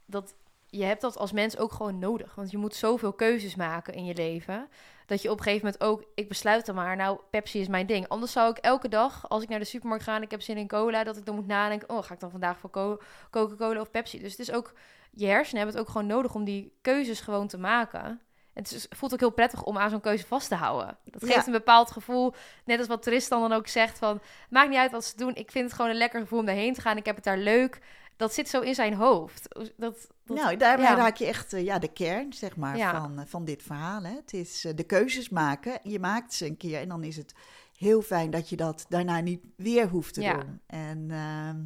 dat 0.06 0.36
je 0.72 0.84
hebt 0.84 1.02
dat 1.02 1.18
als 1.18 1.32
mens 1.32 1.58
ook 1.58 1.72
gewoon 1.72 2.00
nodig. 2.00 2.36
Want 2.36 2.52
je 2.52 2.58
moet 2.58 2.76
zoveel 2.76 3.14
keuzes 3.14 3.56
maken 3.56 3.94
in 3.94 4.06
je 4.06 4.16
leven, 4.16 4.70
dat 5.06 5.22
je 5.22 5.32
op 5.32 5.38
een 5.38 5.44
gegeven 5.44 5.66
moment 5.66 5.84
ook, 5.84 6.04
ik 6.16 6.28
besluit 6.28 6.66
dan 6.66 6.76
maar, 6.76 6.96
nou, 6.96 7.20
Pepsi 7.30 7.60
is 7.60 7.68
mijn 7.68 7.86
ding. 7.86 8.08
Anders 8.08 8.32
zou 8.32 8.50
ik 8.50 8.58
elke 8.58 8.88
dag, 8.88 9.30
als 9.30 9.44
ik 9.44 9.50
naar 9.50 9.60
de 9.60 9.66
supermarkt 9.66 10.04
ga 10.04 10.16
en 10.16 10.22
ik 10.22 10.32
heb 10.32 10.42
zin 10.42 10.58
in 10.58 10.68
cola, 10.68 11.04
dat 11.04 11.18
ik 11.18 11.26
dan 11.26 11.36
moet 11.36 11.48
nadenken, 11.48 11.90
oh, 11.90 12.04
ga 12.04 12.14
ik 12.14 12.20
dan 12.20 12.32
vandaag 12.32 12.58
voor 12.60 12.70
Co- 12.70 12.98
Coca-Cola 13.32 13.80
of 13.80 13.92
Pepsi? 13.92 14.20
Dus 14.20 14.32
het 14.32 14.40
is 14.40 14.52
ook, 14.52 14.74
je 15.12 15.26
hersenen 15.28 15.58
hebben 15.58 15.76
het 15.80 15.86
ook 15.86 15.92
gewoon 15.92 16.08
nodig 16.08 16.36
om 16.36 16.44
die 16.44 16.74
keuzes 16.82 17.20
gewoon 17.22 17.48
te 17.48 17.58
maken. 17.58 18.22
En 18.54 18.64
het 18.64 18.88
voelt 18.90 19.14
ook 19.14 19.20
heel 19.20 19.30
prettig 19.30 19.64
om 19.64 19.78
aan 19.78 19.90
zo'n 19.90 20.02
keuze 20.02 20.28
vast 20.28 20.48
te 20.48 20.56
houden. 20.56 20.98
Dat 21.04 21.24
geeft 21.24 21.36
Ja. 21.36 21.46
een 21.46 21.52
bepaald 21.52 21.92
gevoel. 21.92 22.34
Net 22.66 22.80
als 22.80 22.88
wat 22.88 23.04
Tristan 23.04 23.42
dan 23.42 23.54
ook 23.54 23.68
zegt 23.68 23.98
van... 23.98 24.22
maakt 24.50 24.70
niet 24.70 24.78
uit 24.78 24.92
wat 24.92 25.06
ze 25.06 25.18
doen. 25.18 25.36
Ik 25.36 25.52
vind 25.52 25.66
het 25.66 25.74
gewoon 25.74 25.92
een 25.92 25.98
lekker 25.98 26.20
gevoel 26.22 26.40
om 26.40 26.46
daarheen 26.46 26.74
te 26.74 26.82
gaan. 26.82 26.98
Ik 26.98 27.06
heb 27.06 27.16
het 27.16 27.24
daar 27.24 27.38
leuk. 27.38 27.80
Dat 28.18 28.34
zit 28.34 28.50
zo 28.50 28.60
in 28.60 28.76
zijn 28.76 28.94
hoofd. 28.94 29.48
Dat, 29.78 30.08
nou, 30.34 30.58
daarmee 30.58 30.86
ja. 30.88 30.96
raak 30.96 31.16
je 31.16 31.26
echt 31.26 31.54
eh, 31.54 31.64
ja, 31.64 31.80
de 31.80 31.88
kern 31.94 32.34
zeg 32.34 32.56
maar, 32.56 32.78
Ja. 32.78 33.02
van, 33.02 33.20
eh, 33.20 33.26
van 33.26 33.46
dit 33.46 33.64
verhaal. 33.64 34.04
Hè. 34.04 34.16
Het 34.16 34.34
is 34.34 34.66
eh, 34.66 34.76
de 34.76 34.84
keuzes 34.84 35.30
maken. 35.30 35.80
Je 35.84 36.00
maakt 36.00 36.34
ze 36.34 36.46
een 36.46 36.58
keer 36.58 36.80
en 36.80 36.90
dan 36.90 37.04
is 37.04 37.18
het 37.18 37.34
heel 37.78 38.02
fijn 38.02 38.30
dat 38.32 38.50
je 38.50 38.56
dat 38.56 38.86
daarna 38.90 39.20
niet 39.20 39.42
weer 39.56 39.88
hoeft 39.88 40.14
te 40.14 40.22
Ja. 40.22 40.34
doen. 40.34 40.60
En 40.68 41.12
ehm, 41.12 41.60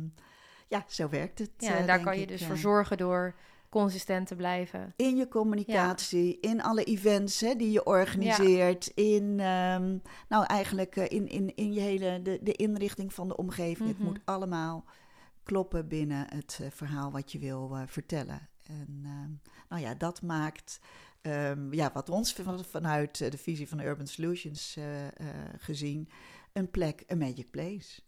ja, 0.68 0.84
zo 0.88 1.10
werkt 1.10 1.40
het. 1.40 1.52
ja, 1.58 1.76
en 1.76 1.88
daar 1.88 2.00
kan 2.00 2.20
je 2.20 2.28
dus 2.28 2.46
voor 2.46 2.58
zorgen 2.58 2.98
door 2.98 3.36
consistent 3.70 4.28
te 4.28 4.36
blijven. 4.36 4.94
In 4.96 5.16
je 5.16 5.28
communicatie, 5.28 6.40
in 6.40 6.64
alle 6.64 6.84
events 6.84 7.42
hè, 7.42 7.56
die 7.56 7.72
je 7.72 7.84
organiseert, 7.84 8.88
in, 8.88 9.40
ehm, 9.40 9.98
nou 10.30 10.46
eigenlijk 10.46 10.96
in, 10.96 11.28
in, 11.28 11.56
in 11.56 11.74
je 11.74 11.80
hele, 11.80 12.22
de, 12.22 12.40
de 12.42 12.52
inrichting 12.52 13.14
van 13.14 13.28
de 13.28 13.38
omgeving. 13.38 13.90
Mhm. 13.90 13.98
Het 13.98 14.00
moet 14.00 14.20
allemaal 14.26 14.86
kloppen 15.44 15.88
binnen 15.88 16.26
het 16.30 16.60
verhaal 16.70 17.12
wat 17.12 17.32
je 17.32 17.40
wil 17.40 17.78
vertellen. 17.86 18.50
En 18.70 19.00
ehm, 19.04 19.32
nou 19.70 19.82
ja, 19.82 19.94
dat 19.94 20.22
maakt, 20.22 20.80
ehm, 21.22 21.74
ja, 21.74 21.92
wat 21.94 22.10
ons 22.10 22.34
van- 22.34 22.66
vanuit 22.66 23.22
eh, 23.22 23.32
de 23.32 23.38
visie 23.38 23.68
van 23.70 23.80
Urban 23.80 24.08
Solutions 24.08 24.76
eh, 24.76 25.06
eh, 25.08 25.14
gezien, 25.58 26.10
een 26.54 26.72
plek, 26.72 27.04
een 27.08 27.18
magic 27.18 27.52
place. 27.52 28.02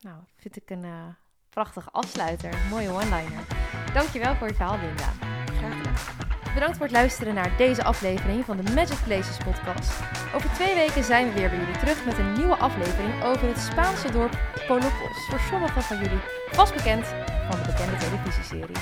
Nou, 0.00 0.22
vind 0.36 0.56
ik 0.56 0.70
een 0.70 1.14
prachtige 1.48 1.90
afsluiter. 1.90 2.66
Mooie 2.70 2.88
one-liner. 2.90 3.46
Dankjewel 3.94 4.34
voor 4.36 4.46
je 4.48 4.54
verhaal, 4.54 4.78
Linda. 4.78 5.12
Graag 5.46 5.76
gedaan. 5.76 6.31
Bedankt 6.54 6.76
voor 6.76 6.86
het 6.86 6.94
luisteren 6.94 7.34
naar 7.34 7.56
deze 7.56 7.84
aflevering 7.84 8.44
van 8.44 8.56
de 8.56 8.72
Magic 8.72 8.98
Places 9.04 9.36
podcast. 9.36 10.00
Over 10.34 10.50
twee 10.54 10.74
weken 10.74 11.04
zijn 11.04 11.28
we 11.28 11.34
weer 11.34 11.48
bij 11.48 11.58
jullie 11.58 11.78
terug 11.78 12.04
met 12.04 12.18
een 12.18 12.32
nieuwe 12.32 12.56
aflevering 12.56 13.22
over 13.22 13.48
het 13.48 13.58
Spaanse 13.58 14.12
dorp 14.12 14.38
Polopos. 14.66 15.26
Voor 15.28 15.40
sommigen 15.40 15.82
van 15.82 15.96
jullie 15.96 16.20
vast 16.50 16.74
bekend 16.74 17.06
van 17.50 17.62
de 17.62 17.66
bekende 17.66 17.96
televisieserie. 17.96 18.76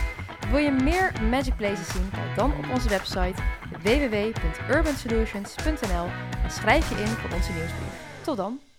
Wil 0.50 0.58
je 0.58 0.70
meer 0.70 1.12
Magic 1.30 1.56
Places 1.56 1.92
zien? 1.92 2.10
Kijk 2.10 2.36
dan 2.36 2.52
op 2.58 2.64
onze 2.72 2.88
website 2.88 3.42
www.urbansolutions.nl 3.82 6.06
en 6.44 6.50
schrijf 6.50 6.88
je 6.88 7.00
in 7.00 7.06
voor 7.06 7.30
onze 7.34 7.52
nieuwsbrief. 7.52 7.94
Tot 8.22 8.36
dan! 8.36 8.69